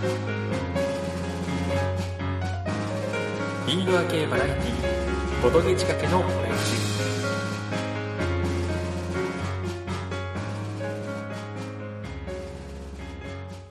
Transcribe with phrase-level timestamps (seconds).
[0.00, 0.02] イ
[3.74, 6.90] ンドア系バラエティボドゲ仕掛けのオレンジ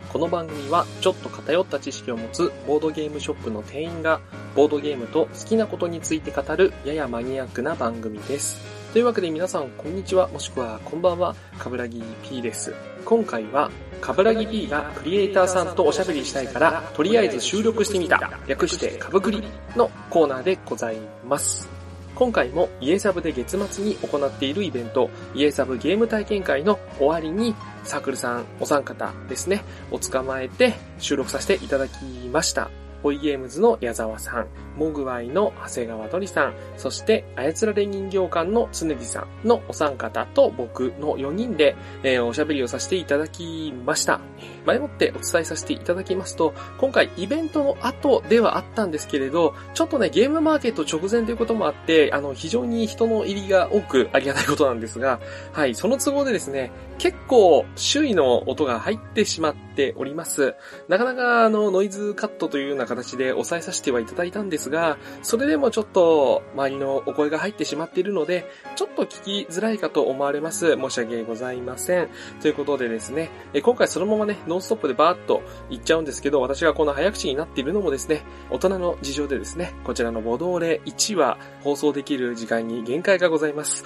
[0.08, 4.22] この番組はちょっと偏った知識を持つボードゲームショップの店員が
[4.56, 8.58] ボードゲームと好きなことについて語るややマニアックな番組です。
[8.94, 12.76] というわけで皆さんこんにちはもしくはこんばんは、かぶらぎ P です。
[13.06, 13.72] 今回は
[14.02, 19.44] かぶらぎ P がクリエイターさんとおしゃべりしたいからとりあえず収録してみた略してかぶくり
[19.76, 21.80] のコーナーでございます。
[22.20, 32.70] 今回もイエサブで月末に行っているイベント、イエサブゲーム体験会の終わりに、サークルさんお三方ですね、を捕まえて収録させていただきました。
[33.04, 34.48] ホイゲームズの矢沢さん、
[34.80, 44.22] モグワイの長谷川鳥さん、そして操られ人形館の常地さんのお三方と僕の4人で、えーおしゃべりをさせていただきました。
[44.66, 55.20] 前もってお伝えさせていただきますと、今回イベントの後ではあったんですけれど、ちょっとね、ゲームマーケット直前ということもあって、あの、非常に人の入りが多くありがたいことなんですが、
[55.52, 60.56] はい、その都合でですね、結構周囲の音が入ってしまっております。
[60.88, 70.76] なかなかあの、ノイズカットというような形で抑えさせてはいただいたんですが、それでもちょっと周りのお声が入ってしまっているので、ちょっと聞きづらいかと思われます。
[70.76, 72.10] 申し訳ございません。
[72.42, 83.84] ということでですね、え今回そのままね、ノンストップでバーッと言っちゃうんですけど、私がこの早口になっているのもですね、大人の事情でですね、こちらのボドーレ1話放送できる時間に限界がございます。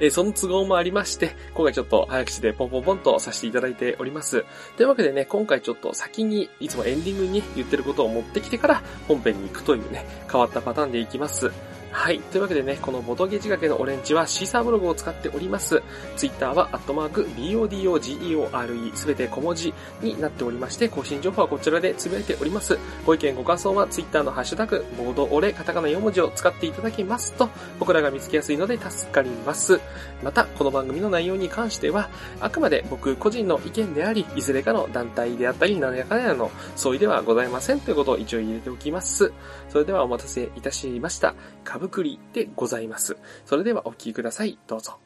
[0.00, 4.44] えその都合もありまして、今回ちょっと早口でポンポンポンとさせていただいております。
[4.76, 11.50] というわけでね、今回ちょっと先に、いつもエンディングに言ってることを持ってきてから本編に行くというね、変わったパターンでいきます。
[11.98, 12.20] はい。
[12.20, 15.82] というわけでね、このボトゲ仕掛けのオレンジはシーサーブログを使っております。
[16.16, 22.78] ツイッターは、アットマーク、BODOGEORE、すべて小文字になっておりまして、更新情報はこちらでつぶやいております。
[23.04, 29.80] ご意見ご感想はツイッターのハッシュタグ、ボードオレ、カタカナ4文字を使っていただけますと、僕らが見つけやすいので助かります。
[30.22, 39.32] また、この番組の内容に関しては、あくまで僕個人の意見であり、いずれかの団体であったり、何やかんやの相違ではございませんということを一応入れておきます。
[39.68, 41.34] それではお待たせいたしました。
[41.64, 43.16] かぶくりでございます。
[43.46, 44.58] それではお聞きください。
[44.66, 44.98] どうぞ。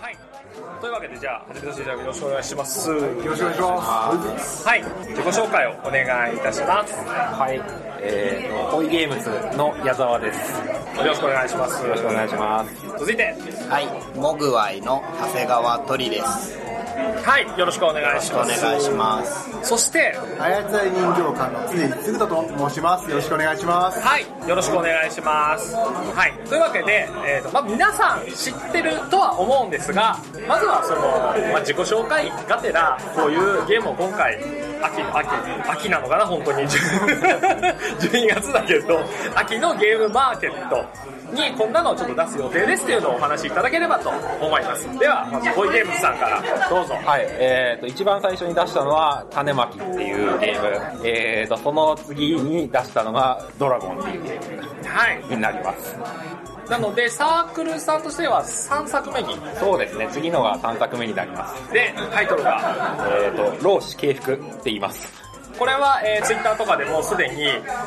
[0.00, 0.18] はい。
[0.80, 2.88] というわけで、じゃあ、始めさせていただきよろしくお願いします。
[2.88, 3.00] よろ
[3.36, 4.68] しくお願いします。
[4.68, 4.82] はい。
[4.82, 6.94] 自己紹介をお願いいたします。
[6.94, 7.60] はい、
[8.00, 10.52] えーと、ホイゲームズの矢沢です。
[10.96, 11.82] よろしくお願いします。
[11.84, 12.88] よろしくお願いします。
[12.98, 13.34] 続いて、
[13.68, 16.69] はい、モグワイの長谷川鳥です。
[17.22, 17.58] はい。
[17.58, 18.60] よろしくお願いしおます。
[18.62, 19.50] 願いします。
[19.62, 23.10] そして、操り人形館の常地嗣人と申します。
[23.10, 24.00] よろしくお願いします。
[24.00, 24.26] はい。
[24.48, 25.74] よろしくお願いします。
[25.74, 26.48] はい。
[26.48, 30.18] というわけで、えっ、と、まあ、皆さん知ってるとは思うんですが、
[30.48, 31.00] まずはその、
[31.52, 34.38] まあ、自己紹介がてら、こういうゲームを今回、
[34.82, 35.28] 秋、秋、
[35.68, 36.64] 秋なのかな、本当に。
[36.68, 39.00] 12月だけど、
[39.34, 40.84] 秋のゲームマーケット
[41.32, 44.10] にこんなのをちょっと出す予定ですっていうのをお話しいただければと
[44.40, 44.98] 思います。
[44.98, 46.94] では、まず、ホイゲームズさんからどうぞ。
[47.04, 51.00] はい、えーと、一番最初に出したのは、種まきっていうゲーム。
[51.04, 54.70] えーと、その次に出したのが、ドラゴンっていうゲー。
[55.28, 55.96] ムになります。
[56.70, 61.72] なので、サークルさんとしては3作目に、そうですね、次のが3作目になります。
[61.72, 65.19] で、タイトルが、えーと、老子敬服って言います。
[65.60, 67.42] これは、えー、ツイッターとかでもうすでに、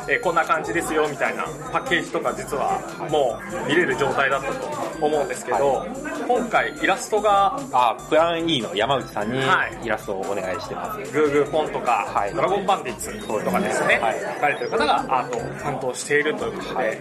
[0.08, 1.42] えーこんな感じですよみたいな
[1.72, 2.80] パッケージとか実は
[3.10, 5.84] もう見れる状態だったと思うんですけど、
[6.28, 9.86] 今回イラストがあ、プラン E の山内さんにはい。
[9.86, 11.12] イラストをお願いしてます。
[11.12, 12.34] グーグーポンとか、はい。
[12.34, 14.20] ドラゴンバンディッツとかですね、はい。
[14.20, 17.00] 書かれてる方がアートを担当しているということで、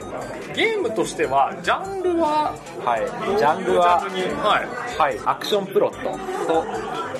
[0.55, 4.97] ゲームとしてはジャンルははい、ジャンルははい。
[4.97, 6.17] はい、アクションプロット
[6.47, 6.65] と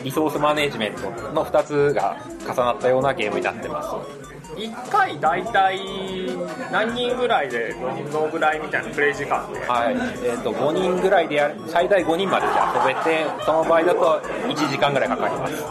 [0.04, 4.24] リソースマネジメントの2つが重なったようなゲームになってます。
[4.56, 5.80] 1回大体
[6.72, 7.74] 何人ぐらいで
[8.12, 15.64] どのぐらいみたいなプレイ時間で、はい、えっ、と、5人ぐらいでやる、最大5人までで遊べて、その場合だと1時間ぐらいかかります。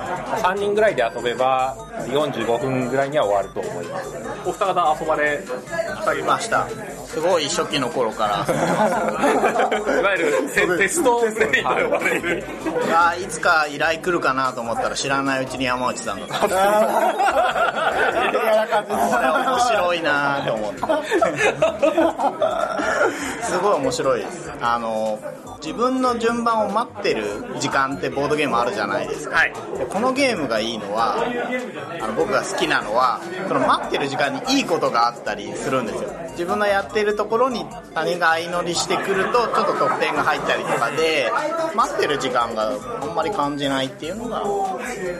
[0.42, 1.76] 3人ぐらいで遊べば
[2.08, 4.16] 45分ぐらいには終わると思います。
[4.46, 5.40] お二方遊ばれ
[6.04, 6.66] たりいました。
[7.12, 8.46] すごい初期の頃から。
[10.00, 12.38] いわゆるテテストプレイと呼ばれる。
[12.38, 12.42] い
[12.88, 16.38] やいつか依頼来るかなと思ったら知らないうちに山内さんが来て。
[16.40, 16.56] これ
[19.28, 20.80] 面白いなと思って。
[23.42, 24.50] すごい面白いです。
[24.60, 25.18] あの、
[25.58, 27.24] 自分の順番を待ってる
[27.60, 29.36] 時間ってボードゲームあるじゃないですか。
[29.36, 29.52] はい。
[29.78, 31.16] でこのゲームがいいのは
[32.00, 41.30] あの僕が好きなのはその待ってる時間にいいことがあったりするんですよ自分のやっててるところに他人が相乗りしてくるとちょっと得点が入ったりとかで
[41.74, 42.70] 待ってる時間が
[43.00, 44.44] あんまり感じないっていうのが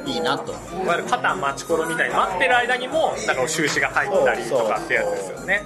[0.06, 0.52] いいなと。
[0.52, 5.62] いわゆる肩待ちころみたいに待ってる間にもなんか収支が入ったりとかってやつですよね。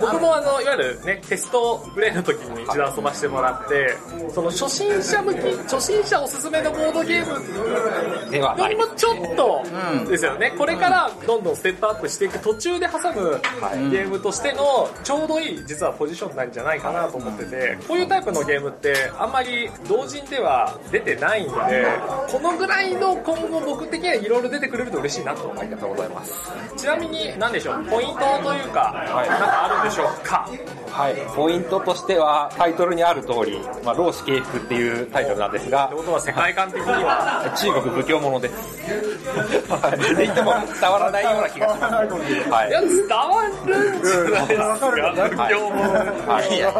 [0.00, 3.96] 僕もあのいわゆるねテストプレイの時に一度遊ばしてもらって
[4.34, 5.38] その初心者向き
[5.72, 10.04] 初心者おすすめのボードゲームではもちょっとうん。
[10.06, 13.40] ですよね、これからどんどんステップアップしていく途中で挟む
[13.90, 21.52] ゲームとしてのちょうどいい実はポジションなんじゃないかなと思っててこういうタイプのゲームってあんまり同人では出てないんで
[22.30, 26.32] このぐらいの今後僕的にはいろいろ出てくれると嬉しいなと思いがとうございます。
[26.76, 27.84] ちなみに何でしょう？
[27.84, 30.48] ポイントというか、いなんかあるんでしょうか？
[30.90, 31.16] はい。
[31.34, 37.52] ポイントとしては、タイトルにある通り、まあ、老子敬服っていうタイトルなんですがって、ことは世界観的には？
[37.56, 39.13] 中国仏教ものです。
[39.24, 41.24] 言っても伝わらない。
[41.24, 41.94] ような気がします。
[42.50, 45.42] はいや伝わるんじゃないですか。
[46.32, 46.56] はい。
[46.56, 46.72] いや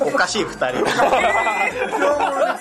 [0.00, 0.84] おかしい二人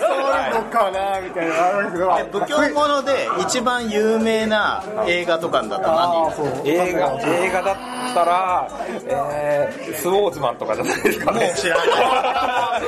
[0.54, 1.50] のかなみたい。
[1.50, 2.40] なのあるんですけど。
[2.40, 6.68] 仏教もので一番有名な映画とかだと何？
[6.68, 7.76] 映画、映画だっ
[8.14, 8.70] たら、
[9.06, 11.54] えー、スウォーズマンとかじゃないですかね。
[11.58, 11.88] 知らない。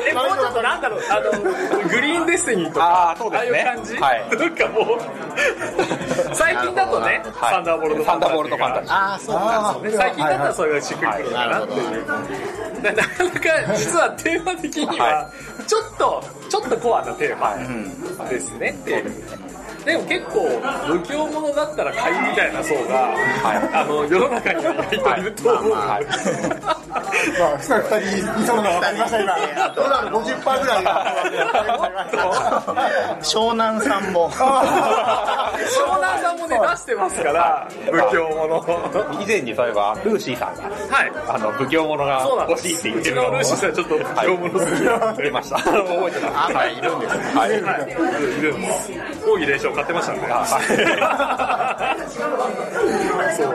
[0.09, 1.31] え、もうちょっとなんだろう、あの、
[1.89, 3.61] グリーンデスティニーとか、あーそうですね。
[3.61, 3.95] ああいう感じ？
[3.97, 4.29] はい。
[4.37, 7.53] なんかもう、最近だとね、はい。
[7.53, 8.93] サンダーボルトサンダーボルトファンタジー。
[8.93, 12.05] ああそうかあね最近だったらそれがしっくりくるかなっていう。
[12.81, 15.31] だなかなか実はテーマ的にはは、
[15.67, 18.29] ちょっと、ちょっとコアなテーマうん。
[18.29, 18.77] ですね。
[18.81, 19.50] っていう。
[19.85, 23.13] でも結構、仏教ものだったら買いみたいな層が、
[23.73, 25.71] あの、世の中には意外といると思う。
[25.71, 26.81] はい
[27.39, 27.65] まあ、二
[28.01, 29.69] 人いそうなのが分かりました、今。
[29.75, 31.05] どうなる ?50% ぐらいが。
[33.21, 39.21] 湘南さんも湘南さんもね、出してますから、仏教もの。
[39.21, 41.11] 以前にそういえば、ルーシーさんが、はい。
[41.27, 42.27] あの、武教者が。
[42.49, 45.23] 欲しいって言うちってるのをのルーシーさんちょっと仏教もの好きなんで。
[45.23, 45.57] 出ました。
[45.57, 46.45] 覚えてた。
[46.45, 47.61] あまあいるんですねはい。
[47.61, 47.91] はい。
[48.39, 48.91] いるんです。
[49.21, 50.19] 講義練習買ってましたね。
[53.37, 53.49] そ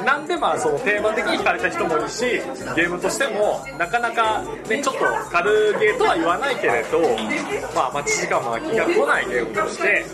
[0.00, 0.04] う。
[0.04, 2.24] なんでまあそのテーマ的に惹かれた人もいるし、
[2.76, 7.00] ゲームとしてもなかなかね、ちょっと軽ゲーとは言わないけれど、
[7.74, 10.04] まあ待ち時間も気が来ないゲームとして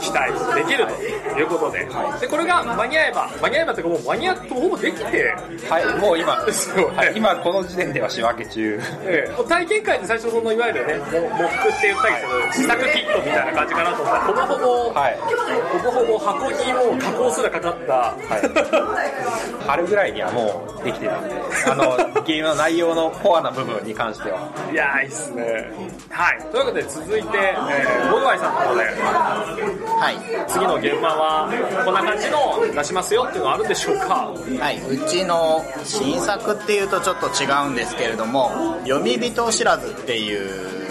[0.00, 0.92] 期待できると
[1.38, 1.88] いうことで。
[2.20, 5.34] で、これが間に合えば、間に合えばっていうかもう間に合ってほぼできて、
[5.68, 8.80] はい、もう今、ですよねはい、今この時点では仕分け中。
[9.04, 15.18] ええ、体験会で最初そのいわゆるね、モモックって言ったりする試作キットみたいな感じかなと思ったら、ほぼほぼ、はい。
[15.18, 18.14] ほぼほぼ箱にもう加工すらかかった、
[19.66, 21.34] 春ぐらいにはもうできてるんで、
[21.70, 24.38] あの、 ゲームの内容のコアな部分に関しては。
[24.72, 25.70] いやー、いいっすね。
[26.10, 26.38] はい。
[26.50, 30.14] というわけで続いて、えー、ボルワイさんの方で、はい
[30.48, 31.50] 次の現場は
[31.84, 34.32] こんな感じの出しますよっていうのはあるんでしょうか？
[34.60, 38.50] はいうちの新作っていうとちょっと違うんですけれども
[38.84, 40.83] 読み人知らずっていう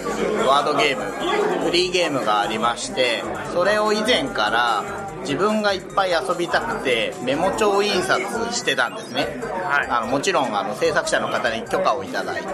[0.48, 3.24] ワードゲームフリーゲームがありまして
[3.54, 8.22] それを以前から自分がいっぱい遊びたくてメモ帳印刷
[8.54, 9.88] してたんですね、はい。
[9.90, 12.48] あのもちろんあの制作者の方に許可をいただいて。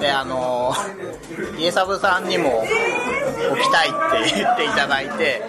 [0.00, 0.74] であの
[1.56, 5.42] 家サブさんにも置きたいって 言っていただいて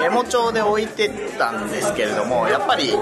[0.00, 1.08] メモ帳で置いて
[1.38, 2.96] たんですけれどもやっぱり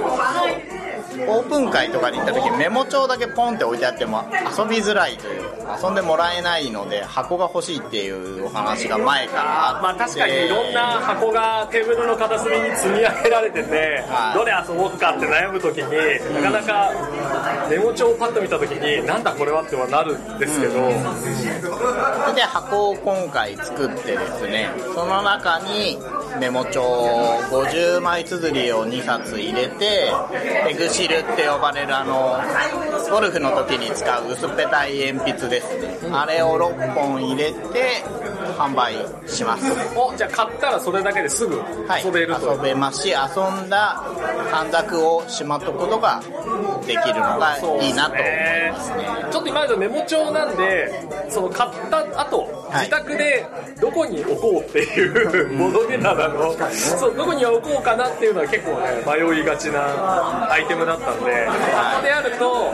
[1.28, 4.24] オープン会とかに行った時メモ帳だけポンって置いてあっても
[4.56, 14.38] 遊びづらいというか遊んでもらえないので箱が欲しいっていうお話が前からあってまあ確かにいろんな箱がテーブルの片隅に積み上げられてて、はい。
[14.38, 16.90] どれ遊ぼうかって悩む時に、なかなか
[17.68, 25.98] メモ帳をパッと見た時に、なんだこれはってはなるんですけど、それで箱を今回作ってですねその中に
[26.40, 26.82] メモ帳
[27.50, 30.12] 50枚綴りを2冊入れて
[30.66, 32.38] ペグシルって呼ばれるあの
[33.10, 35.68] ゴルフの時に使う薄っぺたい鉛筆です。
[36.12, 38.04] あれを6本入れて
[38.54, 38.94] 販売
[39.26, 39.64] します。
[39.96, 42.52] お、じゃあ買ったらそれだけですぐはい、遊べると。
[42.52, 42.56] いう。
[42.56, 43.16] 遊べますし遊
[43.64, 44.02] んだ
[44.50, 46.22] 短冊をしまっとくことが
[46.86, 49.04] できるのがいいなと思いますね。
[49.30, 52.86] ちょっと今までのメモ帳なんで、その買った後、はい。
[52.86, 53.46] 自宅で
[53.80, 62.72] どこに置こうっていう、ボドゲナなの、そう、どこに置こうかなっていうのは結構ね、迷いがちなアイテムだったんで、箱であると、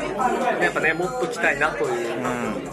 [0.63, 2.21] やっぱね、もっと来たいなという、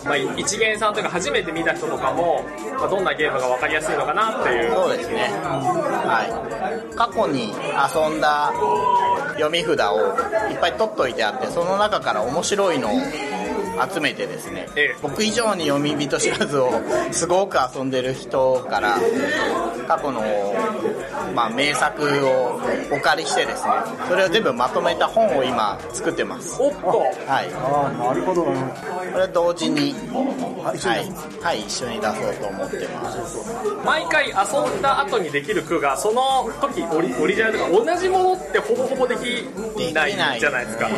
[0.06, 2.46] まあ、一元さんというか初めて見た人とかも、
[2.78, 4.74] まあ、どんなゲームが分かりやすいのかなっていう。
[4.74, 5.30] そうですね。
[5.44, 6.96] はい。
[6.96, 8.52] 過去に遊んだ
[9.34, 10.18] 読み札を
[10.50, 12.92] いっぱい取っといてあって、その中から面白いのを
[13.94, 14.96] 集めてですね、ええ。
[15.02, 16.72] 僕以上に読み人知らずを
[17.12, 18.98] すごく遊んでる人から
[19.88, 20.22] 過去の、
[21.36, 22.60] まあ、名作を
[22.92, 23.72] お借りしてですね
[24.10, 26.62] それを全部まとめた本を今作ってます。
[26.62, 26.88] おっと。
[26.88, 27.50] はい。
[27.54, 28.44] ああ、なるほど。
[28.44, 29.96] これ同時に
[30.64, 31.06] あ一緒はい。
[31.06, 33.52] に出す、はい、一緒に出そうと思ってます。
[33.86, 40.90] 毎回遊んだ後にできる句がその時オリオリジナルとか同じものってほぼほぼできないじゃないですか。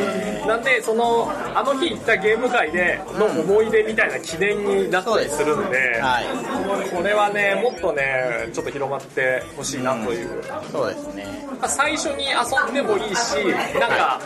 [0.48, 6.90] なんでそのあの日行ったゲーム会での思い出みたいな記念になったりするんで、はい。
[6.90, 10.30] これはねもっとねちょっと広まってほしいなという、
[10.72, 11.26] そうですね。
[11.60, 13.36] まあ最初に遊んでもいいし
[13.80, 14.22] なんか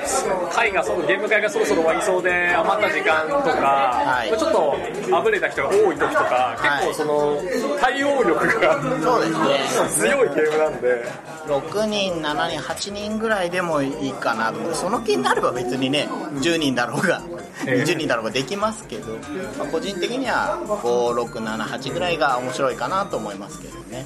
[0.52, 4.32] 会がそのゲーム会がそろそろ終わりそうで余った時間とか、い。
[4.32, 4.76] まあちょっと
[5.18, 7.42] あぶれた人が多い時とか結構その
[7.80, 10.10] 対応力がそうですね。
[10.10, 11.34] 強いゲームなんで。
[11.44, 17.22] 6人7人8人ぐらいでもいいかなとその気になれば別にね10人だろうが
[17.66, 19.14] 20人だろうができますけど、
[19.58, 24.06] まあ個人的には5678ぐらいが面白いかなと思いますけどね。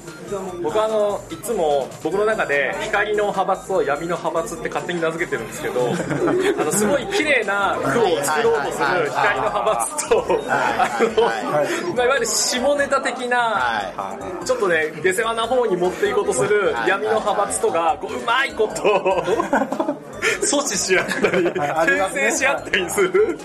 [0.62, 5.88] 僕はあのいつも僕の中で光の派閥と闇の派閥って勝手に名付けてるんですけど
[6.60, 19.96] あのすごい綺麗な句を作ろうとする光の派閥といわゆる下ネタ的なはちょっとね下世話な方に持っていこうとする闇の派閥とがこううまいこと
[20.40, 22.22] 阻止し合ったりありますね。
[22.22, 23.38] 牽制し合ったりする。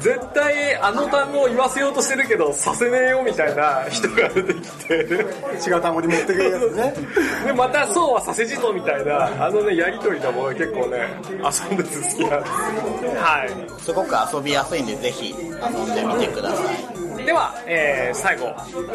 [0.00, 4.94] 絶対あの単語を言わせようとしてるけどさせねえよみたいな人が出てきて。
[5.66, 6.94] 違う単語に持ってくるやつね。
[7.46, 10.98] でまたそうはさせじとみたいなあのねやりとりのもの結構ね
[11.42, 13.44] 遊んでて好きなんですは
[13.78, 13.82] い。
[13.82, 18.46] すごく遊びやすいんでぜひ遊んでみてくださいでは、えー最後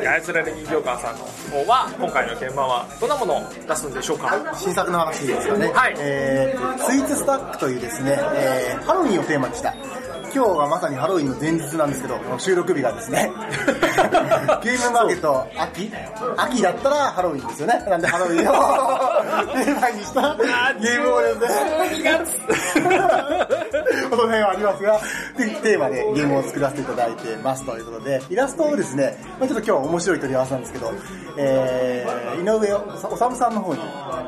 [0.01, 4.33] 操られ人形館さんの方は今回の鍵盤はどんなものを出すんでしょうか？
[4.57, 5.67] 新作の話ですかね。
[5.67, 9.75] はいえー、スイーツスタックというですね、えー、ハロウィンをテーマにした、
[10.33, 13.31] 今日がまさにハロウィンの前日なんですけど、収録日がですね、
[14.63, 15.91] ゲームマーケット秋？
[16.37, 17.85] 秋だったらハロウィンですよね。
[17.87, 20.35] なんでハロウィンをテーマにした
[20.79, 21.47] ゲームをで。
[22.25, 24.99] すね、この辺はありますが、
[25.37, 30.93] でテーマでゲームを作らせていただいてますということで、イラストをですね、まあ、ちょっと今日面白い取り合わせなんですけど、
[31.37, 33.81] えー、井上おさむさんの方に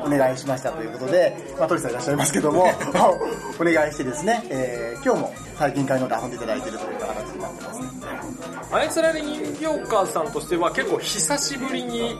[0.04, 2.66] お願いしましたということで、まあ、鳥さんいらっしゃいますけども、
[3.60, 7.86] お願いしてですね、えー、今日も最近会ので遊んでいただいているという形になってますね。
[8.70, 12.18] 操られ人形館さんとしては結構久しぶりに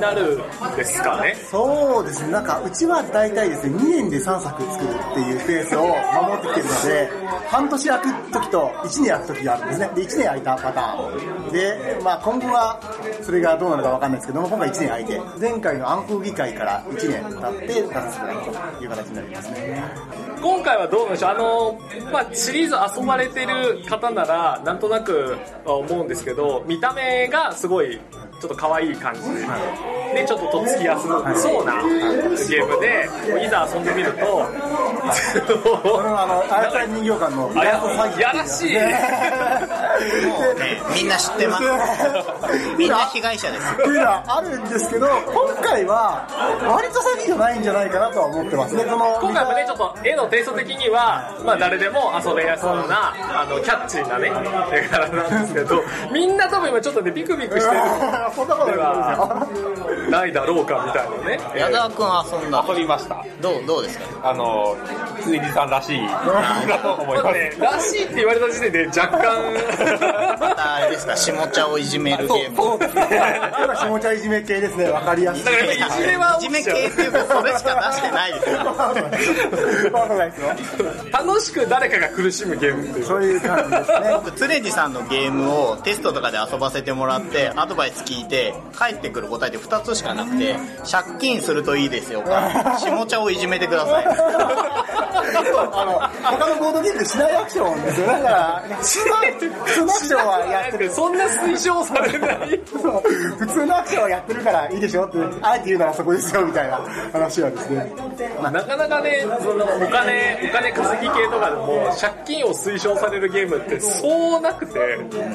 [0.00, 5.94] なるんですかねそうですね、なんかうちは大体ですね、2年で3作作るっていうペースを守
[6.34, 7.10] ってきてるので、
[7.48, 9.90] 半年空く時と1年空く時があるんですね。
[9.94, 11.52] で、1年空いたパターン。
[11.52, 12.80] で、まあ今後は
[13.22, 19.84] それがどうなるかわかんないですけども、今回1年空いて、前回の暗黒議会から1年経って出させていただくという形になりますね。
[20.40, 21.30] 今回はどうなんでしょう。
[21.30, 21.80] あの、
[22.12, 28.00] まあ、シリーズ遊ばれてる方ならなんとなくは思うんですけど見た目がすごい
[28.40, 29.20] ちょっと可愛い感じ。
[30.14, 33.08] で、でちょっととっつきやすそうなゲームで
[33.44, 34.26] いざ遊んでみると
[35.82, 37.72] これはあの、あやた人形館のあや
[38.18, 38.74] やらしい。
[38.74, 41.64] もうねみんな知ってます。
[42.78, 43.72] みんな被害者です。
[43.72, 46.26] っていうのはあるんですけど、今回は
[46.68, 48.84] 割と詐欺じゃないんじゃないかなとは思ってますね。
[48.88, 54.32] その今回もねちょっと絵のテイスト的には、まあ、誰でも遊べやすそうなあのキャッチーなね
[54.72, 57.80] 絵柄なんですけどみんな多分今ちょっとねビクビクしてる
[58.34, 58.92] そんなことでな
[60.08, 63.24] いないだろうかみたいなね 矢沢くん遊んだ遊びました。
[63.40, 64.30] どうどうですか？
[64.30, 64.76] あの、
[65.20, 66.08] ついにさんらしい、
[66.68, 67.24] だ と思います。
[67.24, 69.52] まあね、らしいって言われた時点で若干
[70.96, 71.16] ですか？
[71.16, 74.88] 下茶をいじめるゲームそう下茶いじめ系ですね。
[74.90, 75.44] わかりやすい。
[75.44, 80.48] だからやっぱいじめはいじめ系っていうかそれしか出してないですよわかんないですよ。
[81.12, 84.10] 楽しく誰かが苦しむゲームっていうそういう感じですね。
[84.16, 90.56] 僕つれじさんのゲームをテストとかで遊ばせてもらってアドバイス聞いて返ってくる答えって2つしかなくて
[90.90, 98.06] 借金するといいですよか下茶をいじめてくださいあの、他のボードゲームでしないアクションですよ。
[98.06, 99.14] だから、普通の、
[99.64, 100.92] 普通のアクションはやってる。
[100.92, 103.02] そんな推奨されないそう
[103.38, 105.06] 普通のアクションはやってるからいいでしょ？
[105.06, 106.76] って、あえて言うならそこですよみたいな
[107.12, 107.92] 話はですね。
[108.40, 114.78] まあ、なかなかねそのお金お金稼ぎ系とかでも借金を推奨されるゲームってそうなくて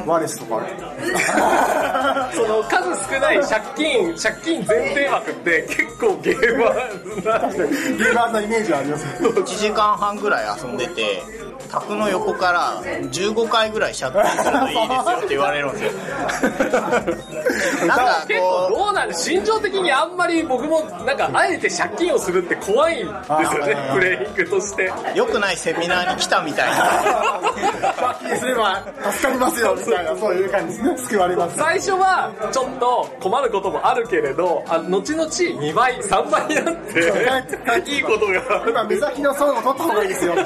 [0.05, 0.61] ワレスとか。
[2.33, 9.27] その数少ない借金借金前提枠って結構ゲームはなんでゲーマーのイメージはありますね。
[9.29, 11.21] 1時間半ぐらい遊んでて
[11.69, 15.91] 卓の横から15回ぐらい借金するといいですよって言われるんですよ。
[17.87, 27.41] なんか結構どうなんで心情的にあんまり僕もなんかあえて借金をするって怖いんですよねプレイングとしてう、良くないセミナーに来たみたいな。
[28.01, 40.41] 借金すれば助かりますよみたいなそういう感じですね救われます最初はちょっと困ることもあるけれどあ後々2倍3倍になっていいことが今目先の損を取った方がいいですよって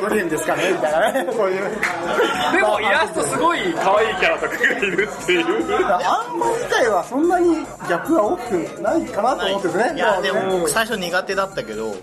[0.00, 1.60] いうまあボードゲームですからねみたいなねそういう
[2.56, 5.46] でもイラストすごい可愛いキャラとかがいるっていう
[5.84, 11.94] あんま自体はそんなにギャップは大きくないかなと思ってですねいや、でも僕最初苦手だったけど、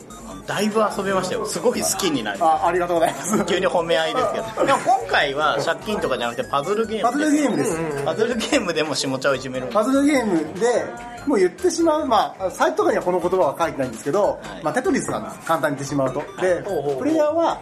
[0.46, 1.46] だいぶ遊べましたよ。
[1.46, 3.46] すごい好きになりまあありがとうございますす。
[3.46, 4.46] 急に褒め合いですけど。
[4.66, 7.04] でも今回は借金とかじゃなくてパズルゲーム。
[7.04, 10.86] パズルゲームですパズルゲームでも下茶をいじめるパズルゲームで、
[11.25, 15.39] もう言ってしまう、まあ、サイトとかにはこの言葉は書いてないんですけど、いまあ、テトリスなんです。
[15.46, 16.24] 簡単に言ってしまうと。
[16.42, 16.63] で
[16.98, 17.60] プレイヤーは、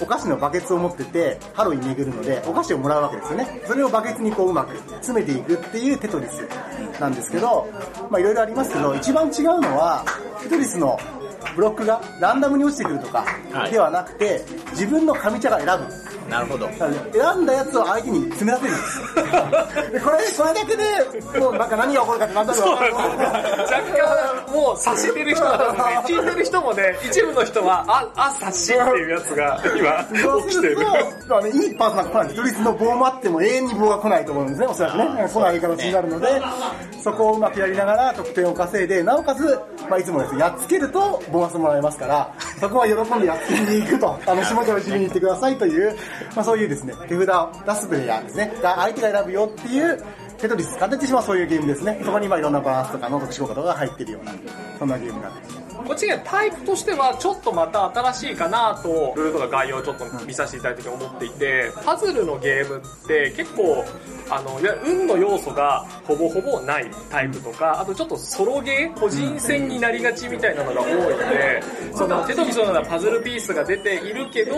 [0.00, 3.62] お菓子のバケツを持ってて、ハロウィン巡るので、お菓子をもらうわけですよね。
[3.66, 6.46] それをバケツにこううまく詰めていくっていうテトリス
[7.00, 7.68] なんですけど、
[8.10, 10.04] まあいろいろありますけど、一番違うのは、
[10.42, 10.98] テトリスの
[11.54, 16.04] ブロックがランダムに落ちてくるとかはいではなくて、自分の上茶が選ぶ。
[16.30, 16.66] なるほど。
[16.68, 19.92] 選んだやつを相手に詰めらせるんです。
[19.92, 22.94] でこれ、これだけで、もうなんか何が起こるかってなんとなく分かる。
[22.94, 23.04] 若
[24.46, 30.06] 干もう察してる人はね聞いてる人もね一部の人はああ察しっていうやつがそう今
[30.48, 32.36] 起きてるすると、いいパートナーが来ないんです。
[32.36, 35.04] ドリスの棒もあっても永遠に棒が来ないと思うんですね、おそらくね。
[35.28, 36.42] 来ない形になるので、
[37.02, 39.58] そこをうまくやりながら得点を稼いで、なおかつ、
[39.90, 45.96] まあ、いつもですね、やっつけるとボーナスもらえますから、そこは喜んでやっつけに行くと、あの、下手を一緒に行ってくださいという、
[46.34, 50.02] まあそういうですね、手札を出すプレイヤーですね、相手が選ぶよっていう、
[50.38, 52.00] テトリス、簡単に言ってしまうそういうゲームですね。
[52.04, 54.32] そこにまあいろんなバランスとかの特殊効果とかが入ってるような、
[54.78, 55.63] そんなゲームになってます。
[55.86, 63.84] こっちがタイプとしてはちょっとまた新しいかなとルールとか概要をちょっと見させていただいて思っていてパズルのゲームって結構
[64.30, 71.62] あのいや運の要素がほぼほぼないタイプとかあとちょっとソロゲー個人戦になりがちみたいなのが多いので
[71.94, 74.54] そのテトリスのようなパズルピースが出ているけど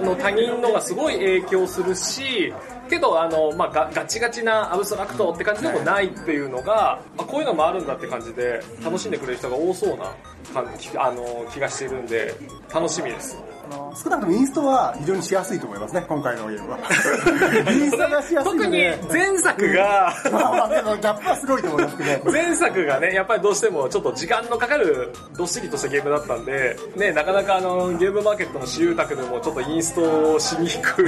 [0.00, 2.52] あの他人のがすごい影響するし
[2.88, 10.12] けどあの、まあ、ガガチガチなアブストラクトって感じでもないっていうのがあこういうのもあるんだって感じで楽しんでくれる人が多そうな
[10.52, 12.34] 感じあの気がしてるんで
[12.72, 13.38] 楽しみです
[13.70, 16.78] あの少なくともインストは非常にしやすいと思いますね、今回のゲームは。
[17.72, 18.84] インストがしやすい特に。
[19.10, 22.32] 前作がまあまあギャップはすごいと思いますけど。
[22.32, 31.04] 前作がねやっぱりどうしてもちょっと時間のかかるどっしりとしたゲームだったんで、ね、なかなかあのゲームマーケットの私有宅でもちょっとインストしにくい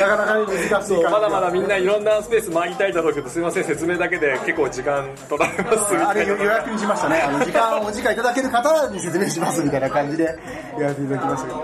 [0.00, 7.20] なかなか難しいまだまだみんないろんなスペース回りたいだろうけどすいません説明だけで結構時間取られますみあれたいな予約にしましたね。
[7.20, 10.24] あの、時間をお時間いただける方に説明しますみたいな感じで
[10.78, 11.54] やらせていただきましたけ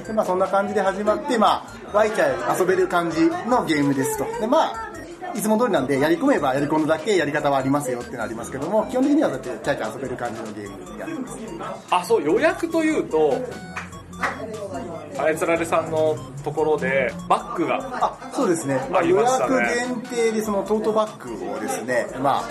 [0.00, 0.06] ど。
[0.06, 4.24] で、まあそんな感じで始まって、まあ、ワイキャイ遊べる感じのゲームですと。
[4.40, 4.92] で、まあ、
[5.34, 11.86] いつも通りなんで、やり込めばやり込むだけやり方はありますよっていうのはありますけども、基本的にはだって、キャイキャイ遊べる感じのゲームになってます。
[11.90, 13.34] あそう予約というと
[15.18, 18.78] あやつられさんのところでバッグがあ、そうですね。
[18.88, 22.44] まあ、予約限定でそのトートバッグをですね、まあ、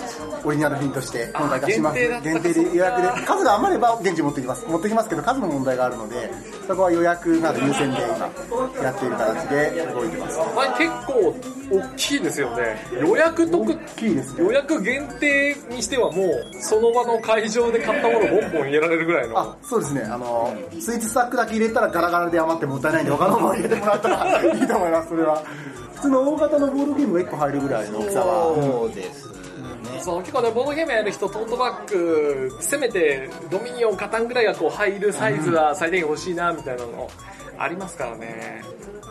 [0.44, 1.98] オリジナル品として今回出します。
[1.98, 4.66] あ限定で予約で、数が余れば現地持ってきます。
[4.66, 6.30] 持ってきますけど、数の問題があるので、
[6.66, 10.38] そこは予約など優先で今、やっている形で動いてます。
[10.76, 11.34] 結構
[11.70, 20.02] 大きいですよね予約特大きいですね予約限定にしてはもうその場の会場で買ったものボンボン入れられるぐらいのあ、そうですね。
[20.02, 25.42] あの、スイーツスタックだけ入れたらガラガラで余ってもったいないんで、他のもの入れてもらったらいいと思います、それは。
[25.94, 28.54] 普通の大型のボードゲームが1個入るぐらいの大きさは。
[28.54, 29.36] そうですね。
[30.00, 37.10] そう結構ねボードゲームやる人トートバッグせめてドミニオンカタンぐらいがこう入るサイズは最低限欲しいなみたいなの
[37.58, 38.62] ありますからね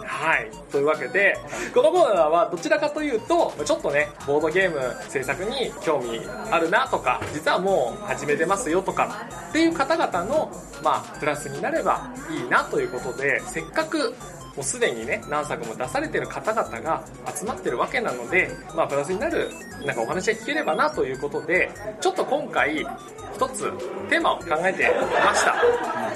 [0.06, 1.36] はいというわけで
[1.74, 10.52] このコーナーはどちらかというとちょっとねボードゲーム制作に興味あるなとか実はもう始めてますよとかっていう方々の
[10.84, 14.16] まあプラスになればいいなということでせっかく
[14.56, 17.04] もうすでにね、何作も出されてる方々が
[17.36, 19.50] 集まってるわけなので、まあ、プラスになる、
[19.86, 22.86] なんかお話が聞ければなということで、ちょっと今回、
[23.34, 23.70] 一つ
[24.10, 25.56] テーマを考えてみました。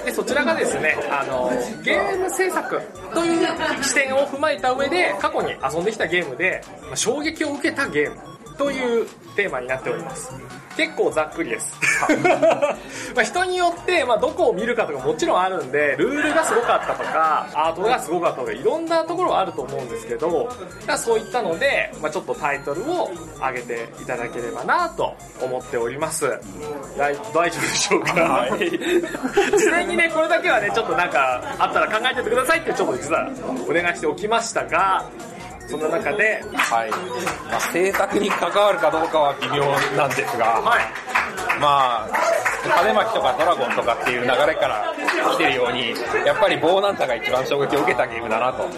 [0.06, 1.50] で、そちらがですね、あの、
[1.82, 2.80] ゲーム制作
[3.12, 3.46] という
[3.82, 8.39] 視点を踏まえた上で、過去に遊んできたゲームで、まあ衝撃を受けたゲーム。
[8.60, 10.30] というテーマになっております。
[10.76, 11.80] 結構ざっくりです。
[13.16, 20.50] まあ人によって、まあ、どこを見るかとかもちろんあるんで、ルールがすごかったとか、アートがすごかったとか、いろんなところはあると思うんですけど、
[20.86, 26.28] まあそういったので、まあ、ちょっとタイトルを上げていただければなと思っております。
[26.98, 28.46] 大大丈夫でしょうか、
[29.56, 33.30] 事前にね、これだけはね、ちょっとなんかあったら考えててくださいってちょっと実は
[33.68, 35.06] お願いしておきましたが、
[35.70, 36.90] そんな中で、はい。
[37.48, 39.64] まあ、制作に関わるかどうかは微妙
[39.96, 41.60] なんですが、はい。
[41.60, 44.94] まあ、種まきとかドラゴンとかっていう流れから
[45.32, 45.94] 来てるように、
[46.26, 48.62] やっぱりボーナンザが一番衝撃を受けたゲームだなと。
[48.62, 48.68] や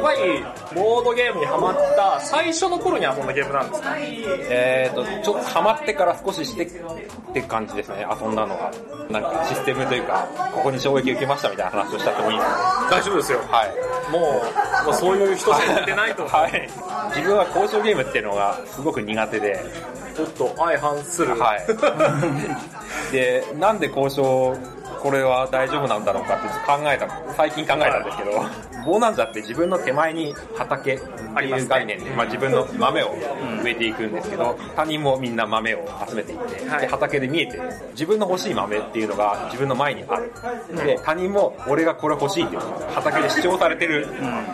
[0.00, 3.94] っぱり、ボードゲームにハマった最初の頃に遊んだゲームなんですか？
[3.98, 8.72] えーと、ちょっとハマってから少ししてって感じですね、遊んだのが。
[9.10, 13.40] なんかシステムというか、ここに衝撃受けましたみたいな話をしちゃってもいいですか大丈夫ですよ。
[13.48, 14.10] はい。
[14.10, 14.42] も
[14.82, 16.26] う、もうそういう人しか出てないと。
[16.26, 16.68] はい。
[17.08, 19.64] 自分は交渉ゲームっていうのがすごく苦手で、
[20.14, 21.38] ちょっと相反する。
[21.38, 23.12] はい。
[23.12, 24.56] で、なんで交渉、
[25.02, 28.30] これは大丈夫なんだろうかって考えた、最近考えたんですけど、
[28.84, 33.14] ボーナンザって自分の手前に畑っていう概念で、まあ自分の豆を
[33.64, 37.62] 植えていくんですけど、他人もみんな豆を集めていって、はいで畑で見えてる。
[37.92, 40.32] 自分の欲しい豆っていうのが自分の前にある。
[40.76, 44.06] で、他人も俺がこれ欲しいっていうのが畑で主張されてる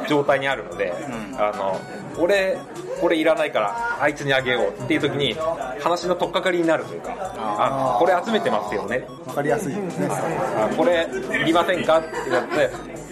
[0.09, 0.94] 状態にあるので、
[1.38, 1.79] あの、
[2.19, 2.59] 俺、
[3.01, 5.35] これいらないからあいつにあげようっていう時に
[5.81, 9.07] 話の取っかかりになるというか、あ、これ集めてますよね。
[9.27, 10.09] わかりやすいですね。
[10.11, 11.09] あこれ
[11.41, 11.99] いりませんか？
[11.99, 12.71] ってなって、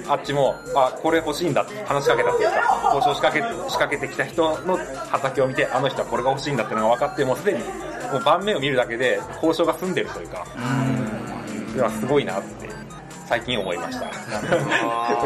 [0.09, 3.41] あっちも、あ、これ欲しいんだって話しかけたっていうか、交渉仕掛け、
[3.71, 4.79] 仕掛けてきた人の
[5.11, 10.47] 畑を見て、あの人はこれが欲しいんだっていうのが分かって、もうすでに、もう盤面を見るだけで交渉が済んでるというか、
[11.71, 12.66] それはすごいなって、
[13.27, 14.07] 最近思いました。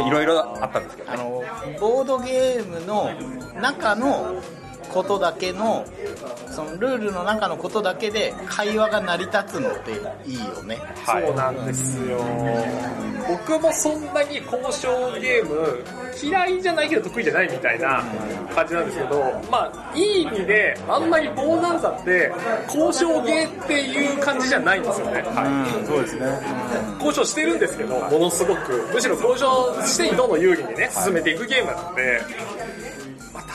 [0.01, 1.15] いろいろあったんですけどね。
[1.15, 1.43] あの、
[1.79, 3.11] ボードゲームの
[3.61, 4.43] 中の
[4.93, 5.85] ことだけの、
[6.51, 9.93] そのルールの中のことだけで会話が成り立つのって
[10.27, 10.79] いいよね。
[11.05, 12.19] はいそうなんですよ。
[13.29, 15.85] 僕もそんなに交渉ゲーム
[16.21, 18.03] 嫌いじゃないけど得意じゃないみたいな
[18.55, 22.33] 感じなんですけど、まあ、いい意味で、あんまりボーナンザって
[22.67, 25.23] 交渉ゲーっていう感じじゃないんですよね。
[25.23, 25.87] はい。
[25.87, 26.27] そうですね。
[26.95, 32.70] 交渉してるんですけど、ものすごく、むしろ交渉してどんどん有利にね、進めていくゲームなので、まあ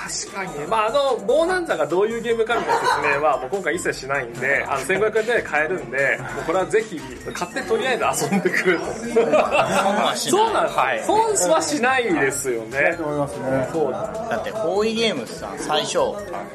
[0.05, 6.99] 確かにね、まああの、ボーナンザがどういうゲームかみたいな説明はもう今回一切しないんで、あの、1500円で買えるんで、もうこれはぜひ、
[7.33, 8.85] 買ってとりあえず遊んでくると。
[8.85, 10.77] はしないそうなんです。
[10.77, 13.03] はい損はしないですよねと。
[13.03, 13.69] 思いますね。
[13.71, 13.91] そう。
[13.91, 15.99] だって、フォーイゲームズさん、最初、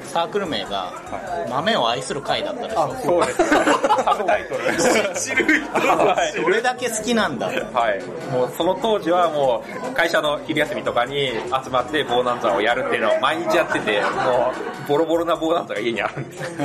[0.04, 0.92] サークル名が、
[1.48, 2.96] 豆を愛する会だったでしょ。
[3.02, 3.44] そうです。
[4.04, 5.14] サブタイトル。
[5.14, 6.44] 知る人は知る。
[6.44, 7.46] これだけ好きなんだ。
[7.46, 7.52] は
[7.94, 8.02] い。
[8.32, 11.32] もうその当時はもう会社の昼休みとかに
[11.64, 14.52] 集まってボーナンザをやるっていうのを毎日やってて、も
[14.84, 16.56] うボロボロなボーナンザが家にあるんです。
[16.56, 16.64] で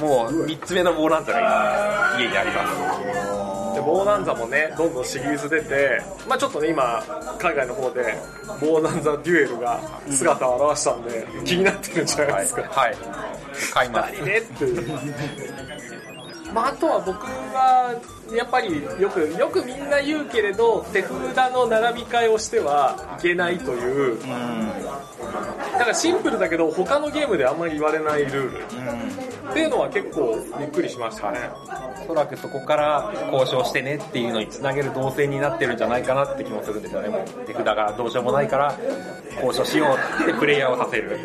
[0.00, 3.74] もう3つ目のボーナンザが家にあります。
[3.74, 7.02] で、ボーナンザもね、どんどんシリーズ出て、まあちょっとね、今、
[7.38, 8.18] 海外の方で、
[8.60, 9.78] ボーナンザデュエルが
[10.10, 12.62] 姿を現したんで、気になってるんじゃないですか。
[12.70, 12.96] はい。
[13.74, 14.14] 買います。
[14.14, 16.15] 何ねっていう。
[16.56, 17.94] まああとは僕は、
[18.32, 24.18] やっぱりよく、よくみんな言うけれど、手札の並び替えをしてはいけないという、
[25.74, 29.26] だからシンプルだけど、他のゲームであんまり言われないルール。
[29.50, 31.50] っていうのは結構びっくりしましたね。
[32.04, 37.08] おそらくそこから交渉してねっていうのにつなげる動線になってるんじゃないかなって気もするんですよね。
[37.10, 38.74] もう手札がどうしようもないから
[39.42, 41.18] 交渉しようってプレイヤーをさせる。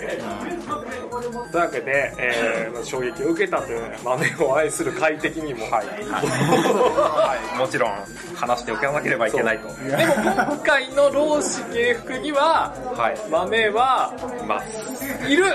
[1.22, 5.66] というわけで、えー衝撃を受けたというね豆を愛する快適にも。
[5.70, 5.86] はい。
[5.86, 7.41] はい。
[7.62, 7.92] もちろん
[8.36, 9.68] 話しておかなければいけないと。
[9.68, 13.30] でも今回の老子芸服には、はい。
[13.30, 15.30] 豆はいます。
[15.30, 15.50] いるい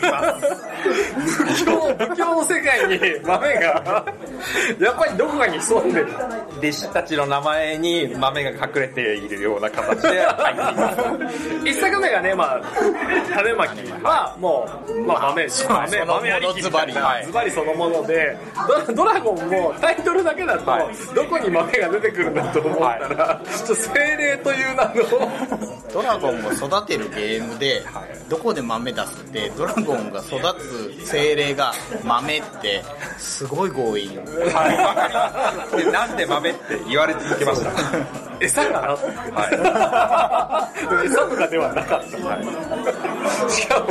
[0.00, 0.56] ます。
[1.44, 4.04] 仏教、仏教の世界に豆が、
[4.80, 6.08] やっぱりどこかに潜んでる。
[6.58, 11.00] 弟子たちの名前に豆が隠れているような形で入っています。
[11.68, 12.60] 一作目がね、まあ、
[13.34, 18.36] 種まきは、もう、まあ、豆、豆、豆ありきズバリズバリそのもので、
[18.86, 24.94] ドドラゴンもタイトルだけだとはい、どこに豆が出てくるんだと思ったら、ちょっと精霊という名の、
[25.92, 27.82] ドラゴンを育てるゲームで、
[28.28, 31.72] どこで豆出すって、ドラゴンが育つ精霊が
[32.04, 32.82] 豆って、
[33.18, 34.18] すごい強引。
[34.18, 35.76] はい。
[35.84, 37.70] で、なんで豆って言われ続けました？
[38.40, 38.94] 餌かな？
[38.94, 39.06] って。
[39.06, 40.68] は
[41.04, 42.08] 餌とかではなかった。
[43.48, 43.86] しかも、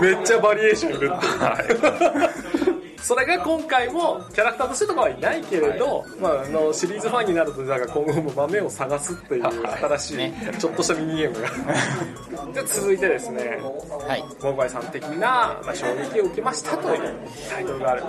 [0.00, 2.75] めっちゃバリエーションいるっていう。
[3.06, 10.58] それが今回もキャラクターとしてとかはいないけれど、まあ、あのシリーズファンになるとだから今後も豆を探すっていう新しい。
[10.58, 12.50] ちょっとしたミニゲームが。
[12.52, 13.60] で続いてですね
[14.08, 14.24] はい。
[14.42, 17.14] モンゴイさん的な、まあ、衝撃を受けましたという
[17.48, 18.02] タイトルがある。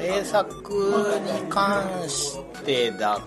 [0.00, 3.20] 制作に関してだ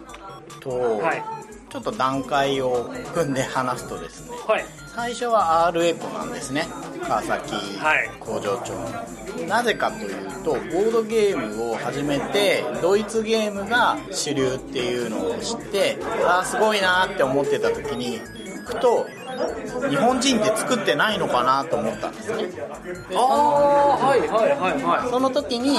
[0.59, 4.65] と、はいちょっと段階を踏んで話すとですね、はい。
[4.95, 6.67] 最初は R エコなんですね。
[7.03, 8.09] 川崎はい。
[8.19, 18.19] 工場長、なぜかというとボードゲームを始めてドイツゲームが主流っていうのを知ってああすごいなって思ってた時に
[18.65, 19.07] ふと
[19.89, 22.49] 日本人って作ってないのかなと思ったんですね。
[23.15, 25.09] ああはいはいはいはい。
[25.09, 25.75] その時に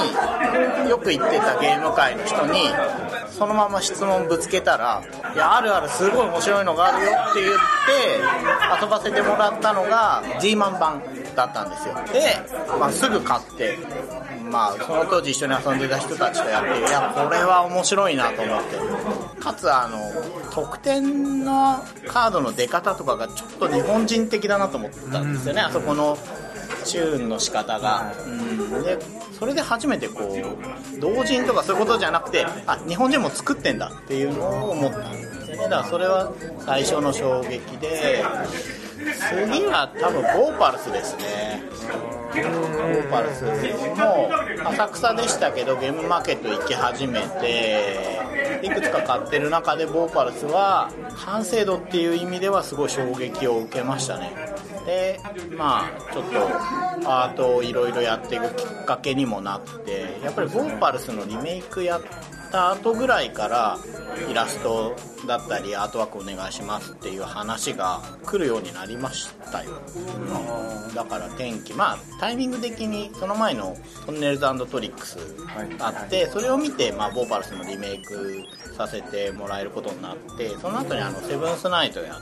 [0.89, 2.69] よく行ってたゲーム界の人に
[3.29, 5.01] そのまま質問ぶつけたら
[5.35, 11.01] 「いやあるあるすごい面白いのがあるよ」って言って遊ばせてもらったのが G マン版
[11.35, 11.95] だったんですよ。
[12.11, 12.37] で、
[12.79, 13.77] まあ、すぐ買って
[14.49, 18.77] まあその当時一緒に遊んでた人たちとやっていやこれは面白いなと思って
[19.41, 19.99] かつあの
[20.51, 26.17] 得点のカードの出方とかがちょっと日本人的だなと思ったんですよね、あそこの
[26.85, 28.97] チューンの仕方が、うん、で
[29.37, 35.63] それで初めてこう同人とかそういうことじゃなくてあ日本人も作ってんだっていうのを思ったんですよね。
[35.63, 38.23] だからそれは最初の衝撃で
[39.05, 41.63] 次は多分ボーパルスですね。
[42.33, 43.43] ボーパルス。
[43.43, 44.29] も
[44.69, 48.19] 浅草でしたけどゲームマーケット行き始めて
[48.63, 50.91] いくつか買ってる中でボーパルスは
[51.25, 54.31] 完成度っていう意味ではすごい衝撃を受けましたね。
[54.85, 55.19] で
[55.57, 62.07] まあちょっとアートをいろいろやっていくきっかけにもなってやっぱりボーパルスのリメイクやって
[62.51, 63.77] た後ぐらいから
[64.29, 64.95] イラスト
[65.27, 69.71] だったりアートワークお願いしますっていう話が来るようになりましたよ、
[70.15, 75.17] うんだから天気まあタイミング的にその前のトンネルズトリックス
[75.79, 78.43] あってそれを見て、まあ、ボーパルスのリメイク
[78.81, 82.21] させてもらえることになってその後にあのセブンスナイトやっ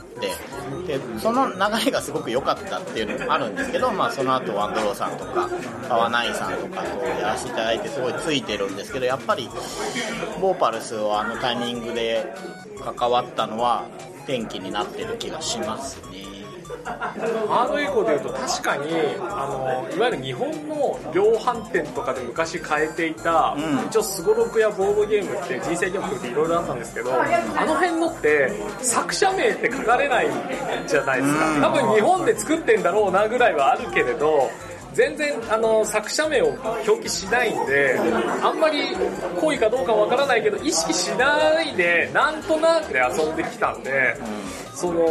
[0.86, 5.48] てでその流れがすごく良かったっていうのもあるんですけど、まあ、その後ワンドローさんとか
[5.88, 9.48] パワナインさんとかとやらせていただいてすごいついてるんですけどやっぱり
[10.40, 12.32] ボーパルスをあのタイミングで
[12.96, 13.86] 関わったのは
[14.24, 16.29] 転機になってる気がしますね。
[16.84, 23.86] ハードエコーでいうと確かにあのいわゆる日本の量販店とかで昔買えていた、うん。
[23.86, 27.26] 一応スゴロクやボードゲームって人生ゲームっていろいろあったんですけどあ
[27.66, 30.28] の辺のって作者名って書かれない
[30.86, 31.62] じゃないですか、うん。
[31.62, 34.50] 多分日本で作ってんだろうなぐらいはあるけれど
[34.92, 36.48] 全然あの作者名を
[36.86, 37.96] 表記しないんで
[38.42, 38.82] あんまり
[39.40, 44.16] 濃いかどうかわからないけど意識しないでなんとなくで遊んできたんで、
[44.74, 45.06] その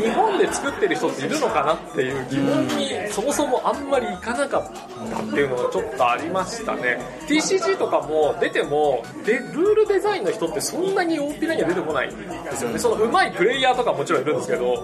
[0.00, 6.98] 日本で作ってる人っているのかなっていう疑問にそもそもあんまりいかなかったっていうのがちょっとありましたね。
[7.26, 12.78] TCG とかも出てもでルールデザインの人ってそんなに大っぴらには出てこないんですよね。
[12.78, 14.74] その上手いプレイヤーとかもちろんいるんですけど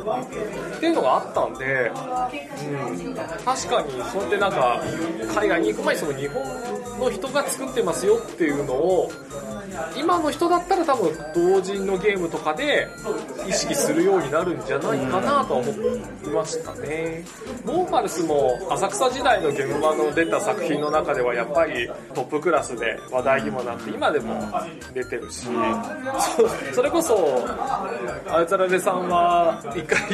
[0.76, 1.90] っていうのがあったんで、
[2.68, 4.82] うん、確かにそうやってなんか
[5.34, 6.42] 海外に行く前にその日本
[6.98, 9.10] の人が作ってますよっていうのを
[9.96, 12.88] 今の人だったら多分同人のゲームとかで
[13.48, 17.24] 意識するようになるんじゃないかなとは思いましたね。
[17.64, 24.34] モーパルスも浅草時代のゲーム版の出た作品の中ではやっぱりトップクラスで話題にもなって今でも
[24.92, 25.46] 出てるし、
[26.70, 27.44] そそれこそ、
[28.28, 30.08] あいつられさんは一回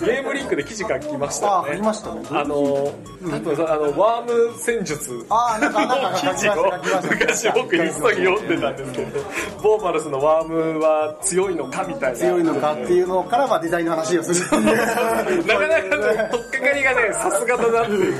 [0.00, 1.72] ゲームリンクで記事書きましたよあ、ね。
[1.72, 2.22] ありましたね。
[2.30, 2.92] あの、多
[3.40, 9.20] 分さあの、ワーム戦術あーなんかなんか書きました記事を昔僕インスタに読んでたんですけど、
[9.62, 12.18] ボーマルスのワームは強いのかみたいな。
[12.18, 14.62] 強いのかっていうのから、まあデザインの話をする。
[14.62, 18.14] なかなかね、とっかかりがね、さすがだなっていう。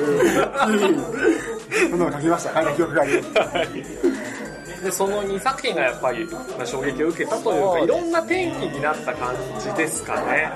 [1.90, 2.54] そんなの書きました。
[2.54, 4.84] 書いた記憶があります。
[4.84, 10.50] で、その2作品がやっぱりまあ衝撃を受けたというか、いろんな転機になった感じですかね。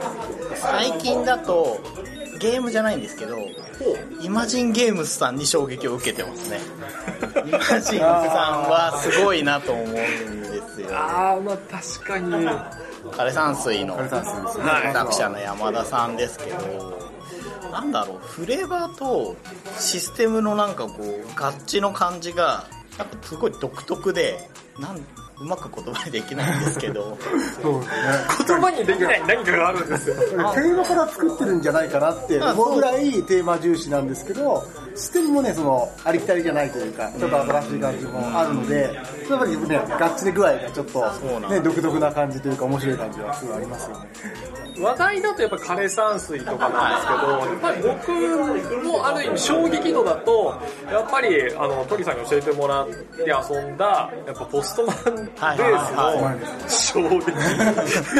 [0.54, 1.78] 最近だと
[2.44, 3.38] ゲームじゃないんですけど
[4.20, 6.60] イマジンゲームスさんに衝撃を受けてますね。
[7.48, 10.02] イマジンさんはすごいなと思うんで
[10.74, 10.88] すよ。
[10.92, 12.48] あー、まあ確かに。
[13.12, 16.98] 枯山水の作者の山田さんですけど
[17.70, 19.36] なんだろうフレーバーと
[19.78, 21.02] システムのなんかこう
[21.38, 22.64] 合致の感じが
[22.98, 25.00] なんかすごい独特でなん
[25.40, 27.66] うまく言葉にできないんですけどそうですね。
[28.46, 30.16] 言葉にできない何かがあるんですよ。
[30.16, 38.94] テーマから作ってるんじゃないかなって思うぐらいテーマ重視なんですけど、システムもね、その、ありきたりじゃないというか、ちょっと新しい感じもあるので、
[39.28, 41.00] やっぱりね、ガッチリ具合がちょっと
[41.48, 44.63] ね、独特な感じというか面白い感じはすごいありますよね。
[44.78, 50.60] 話題だとやっぱ枯山水とかなんですけど、やっぱり僕もある意味衝撃度だと、
[50.90, 52.94] やっぱりあのトリさんに教えてもらって
[53.26, 54.96] 遊んだ、やっぱポストマン
[55.56, 57.30] レースの衝撃。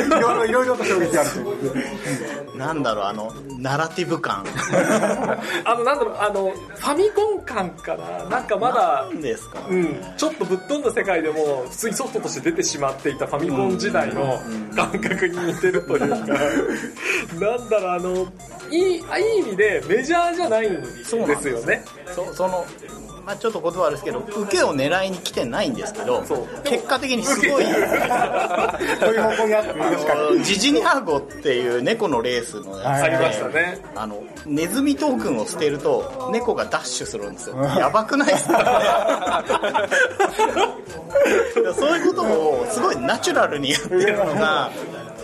[0.06, 2.43] いろいろいろいろと衝撃あるということで。
[2.54, 4.44] なんだろう、あの、ナラティブ感。
[5.64, 8.24] あの、なんだろう、あの、ファミコン感かな。
[8.28, 9.58] なんかまだ、ですか？
[9.68, 14.40] うん、ちょっとぶっ飛んだ世界でも普通にソフトとして出てしまっていたファミコン時代の
[14.76, 18.26] 感覚に似てるというか、 なんだろう、あの、
[18.70, 21.26] いい、いい意味でメジャーじゃないんですよ
[21.64, 21.84] ね。
[22.14, 22.64] そその、
[23.24, 26.22] まあちょっと言葉悪いですけど、受けを狙いに来てないんですけど
[26.64, 27.64] 結果的にすごい、
[29.00, 30.44] そういう方向にあって、確かに。
[30.44, 33.78] ジジニャーゴっていう猫のレースのやつありましたね。
[33.94, 37.56] あの、ネズミトークンを捨てると、猫がダッシュするんですよ。
[37.78, 39.44] やばくないですか？
[41.78, 44.70] そういうことを、すごいナチュラルにやってるのが、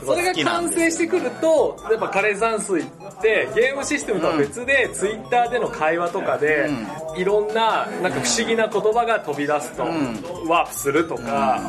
[0.06, 6.70] それが完成してくると、やっぱ枯山水ってゲームシステムとは別で、ツイッターでの会話とかで、
[7.16, 9.83] いろんななんか不思議な言葉が飛び出すと、
[10.48, 11.61] ワープするとか、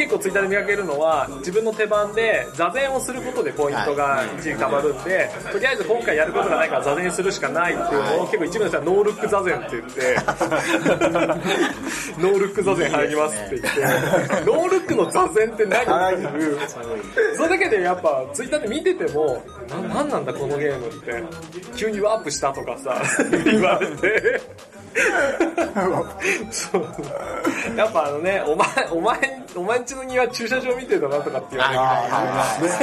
[0.00, 10.16] 結構ツイッターで見かけるのは、自分の手番で座禅をすることでポイントが一時溜まるんで、とりあえず今回やることがないから座禅するしかないっていうのを結構一部の人はノールック座禅って言って、
[12.18, 13.80] ノールック座禅入りますって言って、
[14.50, 15.84] ノールックの座禅って何っ
[16.16, 16.58] ていう、
[17.36, 21.22] それだけでやっぱツイッターで見てても、な、なんなんだこのゲームって、
[21.76, 23.02] 急にワープしたとかさ、
[23.44, 24.40] 言われて。
[26.50, 26.86] そう。
[27.76, 31.78] やっぱあのね、お前、お前、お前んちの庭駐車場見てるのなとかって言われる。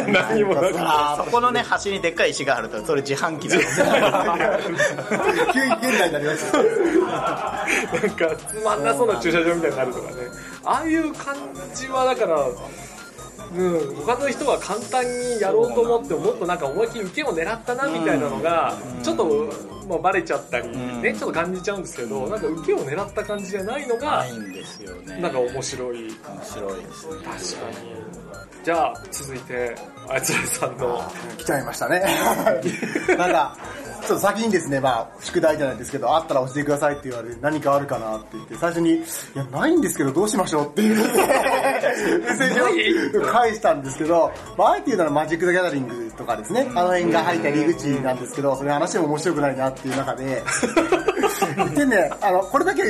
[0.05, 0.79] から、 何もなくて。
[0.79, 3.63] あーそこのね、端にでっかい石があると、それ自販機だ急
[5.65, 6.57] に現代になりました。
[6.57, 10.15] なんかつまんなそうな駐車場みたいになるとかね。
[10.63, 11.35] ああいう感
[11.73, 12.37] じはだから、
[13.55, 19.53] うん、他の人が簡単にやろうと思ってももっとなんか思いっきり受けを狙ったなみたいなのが、ちょっと、
[19.87, 20.69] まあ、バレちゃったり、
[21.01, 25.21] ね、ちょっと感じちゃうんですけど、なんか受けを狙った感じじゃないのがな、いんですよね。
[25.21, 25.97] なんか面白い。
[25.97, 27.63] 面白いですね。
[27.63, 27.97] 確かに。
[28.63, 29.75] じゃあ、続いて、
[30.09, 31.01] あいつらさんの、
[31.37, 32.03] 来ちゃいましたね。
[33.17, 33.57] なんか、
[34.01, 39.01] ちょっと先にですね、まあ、宿題じゃないですけど、あったら教えてくださいって言われて、何かあるかなって言って、最初に、い
[39.35, 40.97] や、ないんですけど、どうしましょうっていう、
[41.71, 50.43] メッセージを返したんですけど、まあ、あえて言うならマジック・ザ・ギャザリングとかですね、あの辺が入った入り口なんですけど、それ話しても面白くないなっていう中で、
[51.75, 52.83] でね、あの、これだけ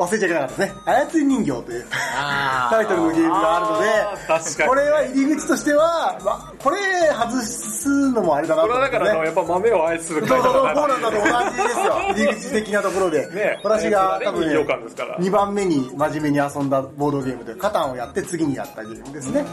[0.00, 0.80] 忘れちゃいけなかったですね。
[0.86, 1.86] 操り人形という
[2.16, 6.78] あタイトルのゲームがあるので、にこれは入り口としては、まあ、これ
[7.12, 9.04] 外すのもあれだなことれは思って、ね。
[9.04, 11.92] だからあの、やっぱ豆を愛するそうそうそう、だポーランドと同じですよ。
[12.16, 13.30] 入り口的なところで。
[13.30, 19.44] ね私が多分ね人形館ですから、2番目に真面目に遊んだボードゲームで、カタンをやって次にやったゲームですね。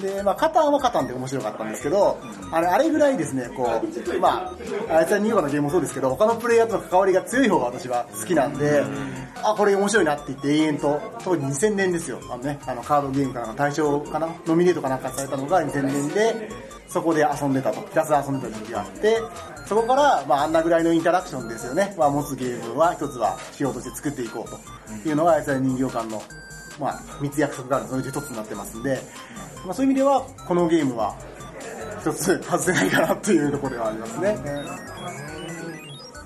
[0.00, 2.18] で、まあ、カタンはカタンで面白かったんですけど、
[2.50, 4.52] あれ、あれぐらいですね、こう、ま
[4.88, 8.82] あ、あいつはニューのゲームもそうですけど、他のプレイヤーとの関わりが強い方が私は好きなんで、
[9.42, 12.20] あ、これ面白いなって言って永遠と、当時2000年ですよ。
[12.30, 16.50] あのね、あの、カードゲームかなんか大賞かなノミネートかなんかされたのが2000年で、
[16.88, 19.18] そこで遊んでたと、ひたすら遊んでた時期があって、
[19.66, 21.94] そこから、まあ、あんなぐらいのインタラクションですよね。
[21.96, 26.20] まあ、持つゲームは一つは仕様として作っていこうというのが、や人形館の、
[26.80, 28.98] まあ、三つ約束があるそのうち一つになってますんで、
[29.64, 31.16] まあ、そういう意味では、このゲームは、
[32.00, 34.38] 一つ外せないかなっていうところではありますね。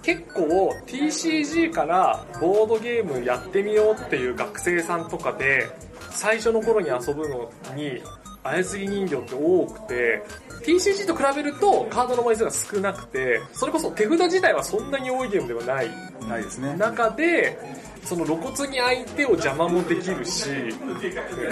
[0.03, 5.67] 結構 TCG からボードゲームやってみようっていう学生さんとかで
[6.11, 8.03] 最初の頃に遊ぶのに
[8.43, 10.23] 操り人形って多くて
[10.67, 15.89] TCG と比べるとカードの枚数が少なくてそれこそ手札自体はそんなに多いゲームではない
[16.29, 16.77] ないですね。
[16.77, 17.59] 中で
[18.05, 20.51] その露骨に相手を邪魔もできるし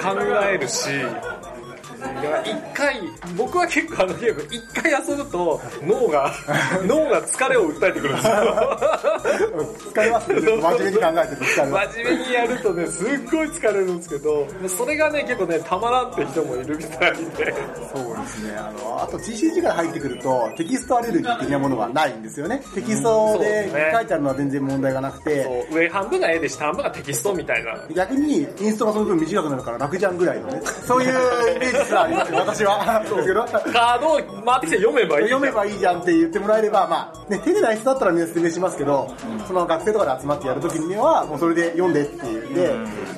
[0.03, 0.15] 考
[0.45, 0.91] えるし
[2.21, 3.01] いや一回
[3.37, 6.33] 僕は結構あのゲーム一回遊ぶと脳が
[6.87, 8.35] 脳が疲れを訴えてくるんですよ
[9.93, 10.41] 疲れますね。
[10.41, 11.99] 真面目に考えてると疲れます。
[11.99, 17.55] 真面目にやるとねすっごい疲れるんですけどそれがね結構ねたまらんって人もいるみたいで
[17.95, 18.57] そうですね。
[18.57, 22.63] あの、あと TCG から入ってくると、テキストアレルギー的なものがないんですよね。
[22.75, 30.61] テキストで書いてあるのは全然問題がなくて、そう上半分が絵で下半分がテキストみたいな逆にインストがその分短くなるから楽じゃんぐらいのね。
[30.87, 31.11] そういう
[31.57, 33.03] イメージすらあ私は。
[33.03, 33.45] ですけど。
[33.45, 39.15] カードを回ってきて読めばいいじゃん読めばいいじゃんって言ってもらえれば、まあ、ね、手でない人だったらみんな説明しますけど、
[39.47, 42.55] その学生とかで集まってやるときには、もうそれで読んでっていうん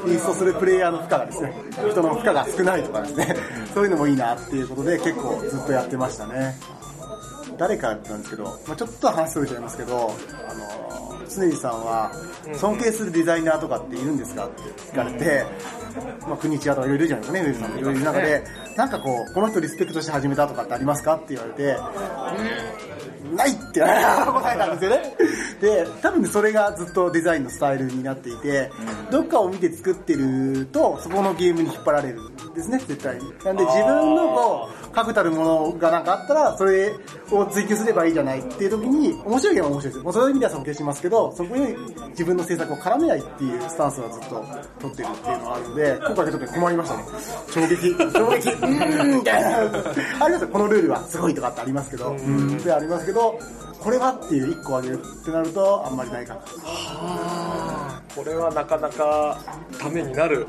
[0.06, 1.54] で、インストするプレイヤーの負荷がですね、
[1.90, 3.36] 人の負荷が少ないとかですね、
[3.72, 6.54] そういうのもいいなっていうことで結構ずっとやってましたね。
[7.56, 10.12] 誰かなんですけど、まあ、ちょっと話それちゃいますけど、
[10.48, 12.12] あの、常地さんは
[12.54, 15.44] 尊敬するデザイナーとかっているんですかって聞かれて、
[16.26, 17.70] まあ、国千谷とかいろいろいるじゃないですかね、ウェブさん。
[17.72, 18.44] もいろいろいる中で、
[18.76, 21.76] なんかこう、この人リスペクトして始めたとかってありますかって言われて、
[23.34, 25.16] ないって答えたんですよね。
[25.60, 28.70] で、多分ねそれがずっとデザインのスタイルになっていて、
[29.10, 33.22] どっかを見て作ってると、そこのゲームに引っ張られるんですね、絶対に。
[33.44, 36.94] なんで自分のこう、確たるものがなんかあったら、それ
[37.30, 38.10] を追求すればい。
[38.10, 38.12] い。
[38.12, 38.40] じゃない。
[38.40, 38.66] ってい。
[38.68, 39.54] う時に、面白い。
[39.54, 39.82] ゲームは面白い。
[39.82, 40.04] ですよ。
[40.04, 40.26] もうそうい。
[40.28, 41.74] う意味では尊敬しますけど、そこに
[42.10, 43.18] 自分の制作を絡めない。
[43.20, 43.56] ってい。
[43.56, 44.44] うスタンスはずっと
[44.80, 47.04] 取ってるっていうのがあるので、今回ちょっと困りましたね。
[47.50, 49.42] 衝撃、衝撃、うーんみたい。
[49.42, 49.58] な。
[50.24, 51.34] ありますよ、このルールはすごい。
[51.34, 53.38] とかってありますけど、うーんってありますけど、
[53.80, 54.42] これはってい。
[54.44, 56.26] う一個あげるってなると、あんまりない。
[56.26, 56.40] かな。
[58.14, 59.38] これはなかなか
[59.78, 60.46] ためになる。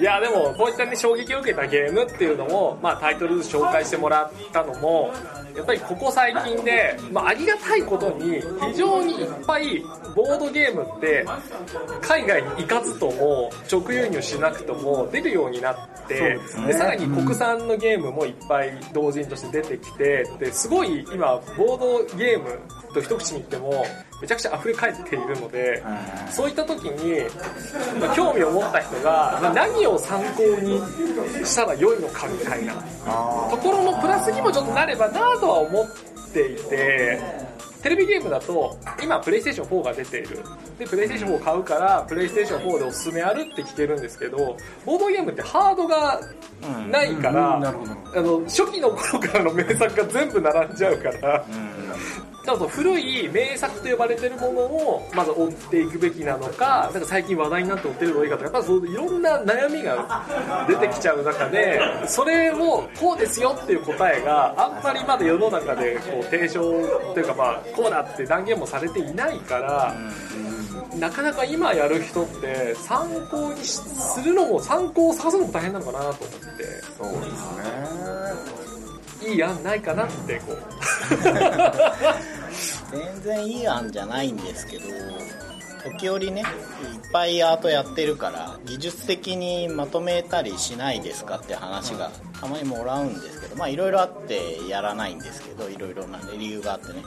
[0.00, 5.12] いや、でも、こういったね、衝撃を受けたゲームっていうのを、まあ、タイトル紹介してもらったのも、
[5.54, 8.40] やっぱりここ最近で、まあ、ありがたいことに、
[8.72, 9.80] 非常にいっぱい、
[10.16, 11.24] ボードゲームって、
[12.00, 15.76] 海外に行かずとも、直輸入しなくとも、出るようになっ
[16.08, 22.58] て、で、さらに国産のゲームもいっぱい同時として出てきて、で、すごい今、ボードゲーム
[22.92, 23.84] と一口に言っても、
[24.22, 25.82] めちゃくちゃ溢れ返っているので、
[26.30, 27.28] そういった時に、
[28.00, 30.80] まあ興味を持った人が、まあ何を参考に
[31.44, 32.72] したら良いのかみたいな
[33.50, 37.20] ところのプラスにもちょっとなればなとは思っていて、
[37.82, 40.38] テレビゲームだと、今、プレイステーション4が出ている。
[40.78, 44.56] で、プレイステーション4を買うから、プレイステーション4でおすすめあるって聞けるんですけど、
[44.86, 46.20] ボードゲームってハードが
[46.92, 47.56] ないから。
[47.56, 47.60] あ
[48.20, 51.44] の、初期の頃からの名作が全部並んじゃうから、
[52.44, 60.26] だから古い名作と呼ばれてるものをまず追っていくべきなのか、なんか最近話題になって追ってるのがいいかとか、やっぱそういろんな悩みが
[60.68, 66.60] 出てきちゃう中で、それをこうですよっていう答えがあんまりまだ世の中でこう提唱
[67.14, 69.94] というかまあこうだって断言もされていないから、
[70.98, 76.64] なかなか今やる人って参考にするのも参考を探すのも大変なのかなと思って。
[76.98, 77.56] そうです
[78.56, 78.61] ね。
[79.26, 80.58] いい案ないかなってこう。
[82.90, 84.84] 全然いい案じゃないんですけど
[85.82, 86.46] 時折ねいっ
[87.12, 92.10] ぱいアートやってるから技術的にまとめたりしないですかって話が
[92.40, 97.02] たまにもらうんですけどまあいろいろあってやらないんですけどいろいろな、ね、理由があってね。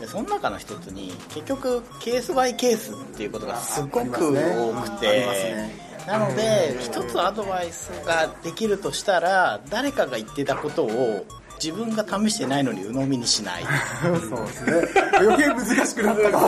[0.00, 11.26] でその中の一つに結局ケースバイケースっていうことがすごく多くありますてねなので一つアドバイスができるとしたら誰かが言ってたことを
[11.62, 13.64] 自分が試してないのに鵜呑みにしない。
[14.28, 15.02] そうですね。
[15.18, 16.30] 余計難しくなった。
[16.30, 16.38] か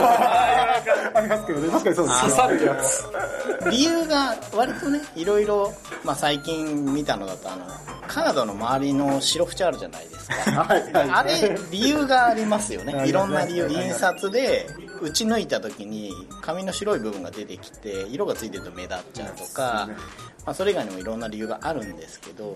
[1.15, 1.47] あります。
[1.47, 1.69] けどね。
[1.69, 2.21] 確かにそうです。
[2.21, 3.69] 刺さるやつ。
[3.71, 7.65] 理由が割とねいろいろ、まあ、最近見たのだとあの
[8.07, 10.63] カードの周りの白縁あるじゃないですか。
[10.63, 10.93] はい。
[10.93, 11.09] はい。
[11.09, 13.07] あれ理由がありますよね。
[13.07, 14.67] いろんな理由印刷で
[15.01, 19.89] 打ち抜いた時に髪の白い部分が出てきて色がついてると目立っちゃうとか、
[20.47, 22.55] まあ、それ以外にもいろんな理由があるんですけど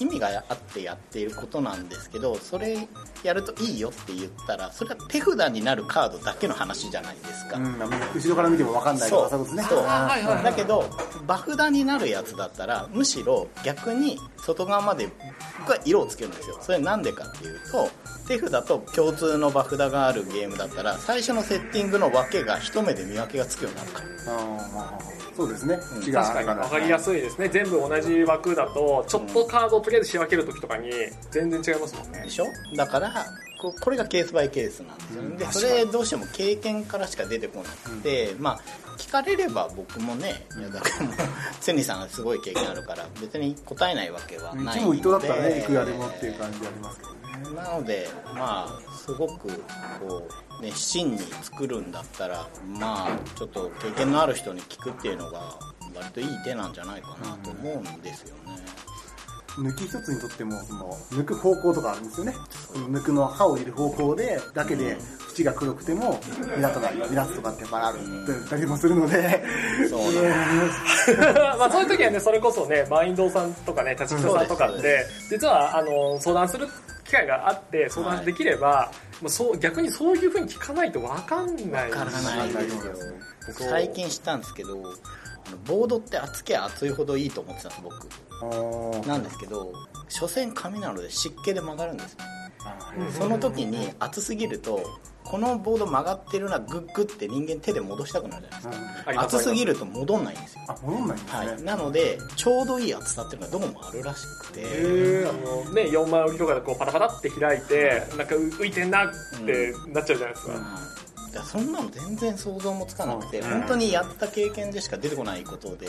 [0.00, 2.86] い意味があってやっていることなんですけどそれ
[3.22, 9.54] やるといいよって言ったらそれは手札になるカードだけの話じゃないですか、うん、後ろから見ても分かんないそう。
[9.54, 9.62] ね。
[9.62, 9.78] そう。
[9.78, 10.84] はいはいはいだけど
[11.26, 15.08] バフダになるやつだったらむしろ逆に外側まで
[15.60, 16.58] 僕は色をつけるんですよ。
[16.60, 17.88] それなんでかっていうと
[18.28, 25.76] 手札と共通のバフダがあるゲームだったら最初のセッティングの分けが一目で見分けがつくようになるからそうですね。
[25.76, 27.48] 確かに分かりやすいですね。
[27.48, 30.90] 全部同じ枠だとちょっとカードをとりあえず仕分ける時とかに
[31.30, 32.22] 全然違いますもんね。
[32.24, 32.46] でしょ？
[32.76, 33.12] だから
[33.60, 35.22] ここれがケースバイケースなんですよ。
[35.22, 38.60] ね、でそれどうしても経験からしか出てこなくて、まあ
[38.98, 41.14] 聞かれれば僕もねいやだからもう
[41.60, 47.18] 千里さんがすごい経験あるから別に答えないわけはない一問一答だったらね、でいくらでもっていう感じありますけどね。
[47.56, 49.48] なのでまあすごく
[50.00, 52.48] こうね真に作るんだったら
[52.78, 55.58] まあちょっと経験のある人に聞くっていうのが
[55.94, 58.56] 割といい手なんじゃないかなと思うんですよね、
[59.58, 62.34] 抜き一つにとっても、その、抜く方向とかあるんですよね。
[62.74, 64.96] 抜くの刃を入れる方向で、だけで、
[65.36, 66.20] 縁が黒くても、
[66.56, 69.44] 目立たない、目立つとかってやっぱあるったりもするので、
[69.88, 70.34] そうね
[71.58, 76.68] まあそういう時はねそれこそねマインドさんとかね立木さんとかって実はあの相談する
[77.12, 78.90] 機会があって相談できれば、
[79.20, 81.90] もうそう逆にそういうふうに聞かないと分かんない。
[81.90, 82.86] わからないんです。
[82.86, 82.92] よ
[83.46, 89.06] 僕最近知ったんですけどあのボードって厚け厚いほどいいと思ってたんです僕。
[89.06, 89.72] なんですけど
[90.08, 92.16] 所詮紙なので湿気で曲がるんです
[93.16, 94.80] その時に厚すぎると
[95.24, 99.02] このボード曲がってるなグッグって人間手で戻したくなるじゃないですか。
[99.06, 100.60] あります厚すぎると戻んないんですよ。
[100.68, 101.38] あ、戻んないんですね。
[101.38, 104.62] はい、なのでちょうどいい厚さっていうのがどうもあるらしくて。
[105.28, 109.10] あのね4枚折りとかでこうパタパタって開いてなんか浮いてんなっ
[109.44, 110.52] てなっちゃうじゃないですか、
[111.32, 115.86] いやそんなの全然想像もつかなくて、うん本当にやった経験でしか出てこないことで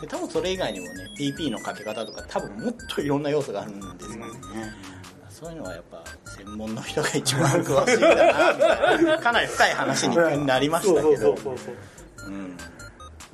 [0.00, 4.18] で多分それ以外にもね PP のかけ方とか多分もっといろんな要素があるんですよ。
[4.18, 4.24] ね、
[5.38, 9.18] そういうのはやっぱ専門の人が一番詳しいんだなみたいな。
[9.18, 11.36] かなり深い話になりましたけど。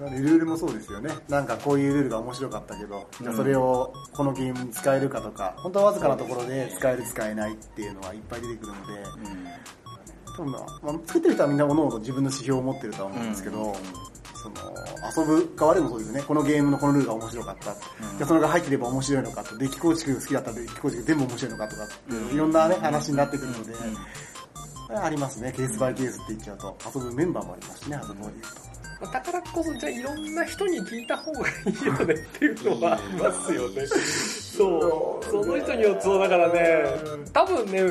[0.00, 1.10] ルールもそうですよね。
[1.28, 9.02] なんかこういうルールが面白かったけど、じゃあそれをこのゲームに使えるかとか、本当はわずかなところで使える使えないっていうのはいっぱい出てくるので、
[10.36, 13.76] 多分まあ、まあ作ってる人はみんな各々自分の指標を持ってるとは思うんですけど、
[14.34, 14.54] その、
[15.16, 16.22] 遊ぶ側でもそうですよね。
[16.22, 17.64] このゲームのこのルールが面白かった。
[17.64, 17.74] じゃ
[18.22, 21.82] あそれが入ってれば面白いのかと、デッキ構築好きだったらデッキ構築全部面白いのかとか、
[22.32, 23.74] いろんなね、話になってくるので、
[24.90, 25.52] ありますね。
[25.56, 28.64] ケースバイケースって言っちゃうと、遊ぶメンバーもありますしね、遊ぶ方で言うと。
[29.12, 33.86] だからこそ、じゃあいろんな人に聞いた方がいいよねっていうのはありますよね。
[34.56, 35.24] そう。
[35.24, 36.84] その人によって、そうだからね、
[37.32, 37.82] 多分ね、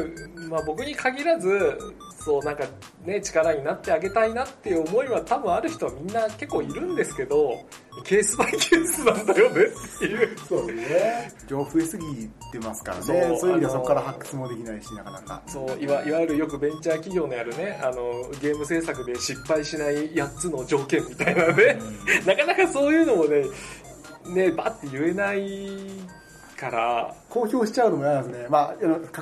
[0.50, 1.78] まあ僕に限らず、
[2.24, 2.64] そうなんか
[3.06, 7.66] ね、力になってあげたいなっていう思いは多分ある人はみんな結構いるんですけど、
[8.06, 10.38] ケースバイケースなんだよねっていう。
[10.48, 11.32] そうね。
[11.48, 12.06] 情報増えすぎ
[12.52, 13.04] てますからね。
[13.04, 15.44] そういう意味ではそこから発掘もできないし、なかなか。
[15.48, 21.78] そういわいわゆるよくベンチャー企業のやるねあのゲーム制作で失敗しない8つの条件みたいなね、
[22.26, 23.46] なかなかそういうのもね
[24.28, 26.14] ねバッて言えない
[26.56, 27.14] から。
[27.30, 28.48] 公表しちゃうのも嫌なんですね。
[28.50, 28.74] まあ、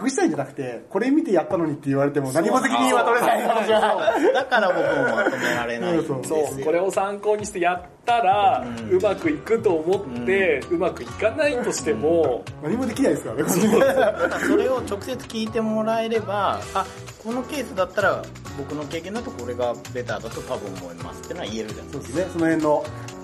[0.03, 4.33] 隠したいんじゃなくて、これ見てやったのにって言われても何も責任は取れない話は。
[4.33, 16.85] だから僕もまとめられないんですよそうこれを参考にしてやったら、うまくいくと思って、うまくいかないとしても、何もできないですからね、これだからそれを直接聞いてもらえればあ
[17.23, 18.23] このケースだったら
[18.57, 22.83] 僕の経験だとこれがベターだと多分思いますってのは言えるじゃないそうですね、その辺の、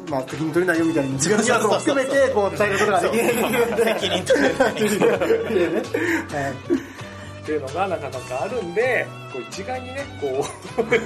[0.10, 3.86] まあ、責任取れないよみたいに自分のニュアンスも含めて、こう、伝えることができるんで。
[4.00, 4.72] 責任取れない
[7.48, 10.46] っていうのがなかなかあるんで、こう一概にね、こ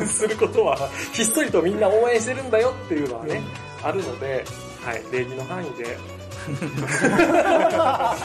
[0.02, 3.44] う、 することは、ひっそりとみんな応援してるんだよっていうのはね、
[3.84, 4.44] あるので、
[4.84, 5.98] はい、礼儀の範囲で、
[7.78, 8.16] は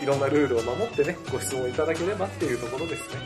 [0.00, 3.20] い、いろんなルールを守ってね、ご質問いただければっていうところですね。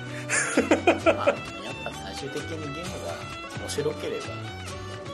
[1.06, 1.36] まあやっ
[1.84, 3.14] ぱ最終的にゲームが
[3.58, 4.61] 面白ければ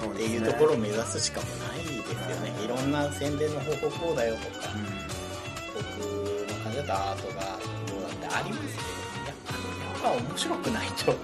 [0.06, 2.52] っていうところを目指すしかもないですよね。
[2.64, 4.68] いろんな宣伝の方法こうだよとか、
[5.74, 5.84] 僕
[6.50, 8.88] の感じだとアートがどうだってありますけど
[9.26, 11.14] やっぱやっぱ面白くないと。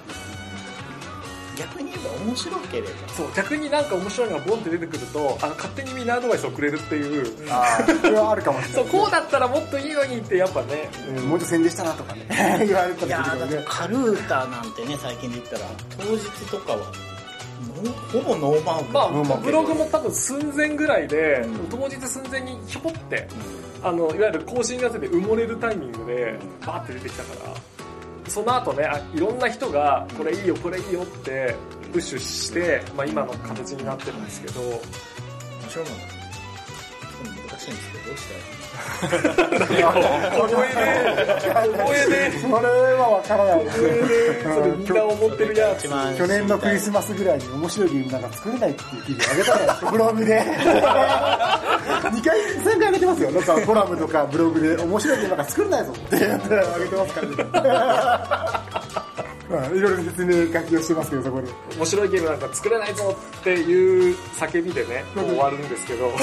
[1.56, 2.88] 逆に言えば面白ければ。
[3.10, 8.92] そう、逆になんか面白いのがボンって出てくると、あの、勝手にみんなアドバイスをくれるっていう、ああ、それはあるかもしれそう、ない。
[8.92, 11.24] こうだったらもっといいのにってやっぱね、うん。
[11.26, 12.26] もうちょっと宣伝したなとかね、
[12.66, 13.86] 言われたいやーだってりするからね。
[13.86, 15.66] カルータなんてね最近で言ったら
[15.96, 16.92] 当日とかは
[18.12, 18.92] ほぼノーマーク。
[19.28, 23.26] まあ、ブログも多分寸前ぐらいで、当日寸前にひょこって、
[23.82, 31.54] あの、いわゆる更新がてで埋もれるタイミングで、バーって出てきたから、その後ね、あいろんな人が、これいいよ、これいいよって、
[31.92, 34.80] プッシュして、まあ今の形になってるんですけど、面
[35.68, 35.84] 白い。
[35.86, 38.63] もの難しいんですけどどうしたらいい
[42.98, 50.40] はわからないですそれみんな思ってるやつ去年 のクリスマスぐらいに面白いゲームなんか作れないっていう記事あげたら、ブログで。
[50.40, 53.30] 2回、3回上げてますよ。
[53.30, 57.28] なんかコラムとかブログで面白いゲームなんか作れないぞってやって上げてますから
[58.80, 58.83] ね。
[59.54, 61.48] まあいろいろ説明書きをしてますけど、そこで。
[61.76, 66.10] 面白いゲームなんか作れないぞっていう叫びでね、こう終わるんですけど、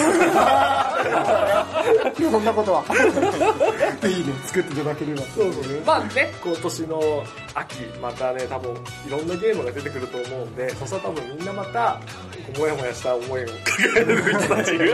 [2.32, 2.84] そんなことは。
[4.02, 5.22] ぜひね、作っていただければ。
[5.22, 5.82] そうそうね。
[5.86, 7.24] まあね、今年の
[7.54, 8.76] 秋、またね、多分い
[9.10, 12.00] ろんなゲームが出てくると思うんで、そしたら多分みんなまた、
[12.58, 14.86] もやもやした思いを抱える人たちが、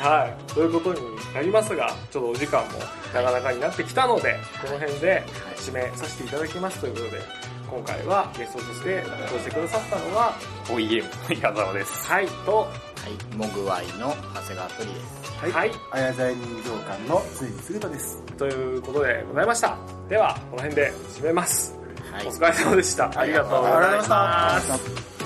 [0.00, 1.00] はい、ということに
[1.34, 2.68] なりますが、ちょっとお時間も
[3.14, 5.22] なかなかになってきたので、この辺で
[5.62, 7.22] 締めさせていただきますということで、
[7.70, 10.34] 今回はゲストとして登場してくださったのは、
[10.70, 12.06] おいゲームの矢沢です。
[12.06, 15.52] はいと、はいモグワイの長谷川鳥ですはい。
[15.52, 18.22] はい、あやざい人形館のついにすぐとです。
[18.38, 19.76] ということでございました。
[20.08, 21.76] では、この辺で締めます。
[22.12, 23.18] はいお疲れ様でした。
[23.18, 25.21] ありがとうございました。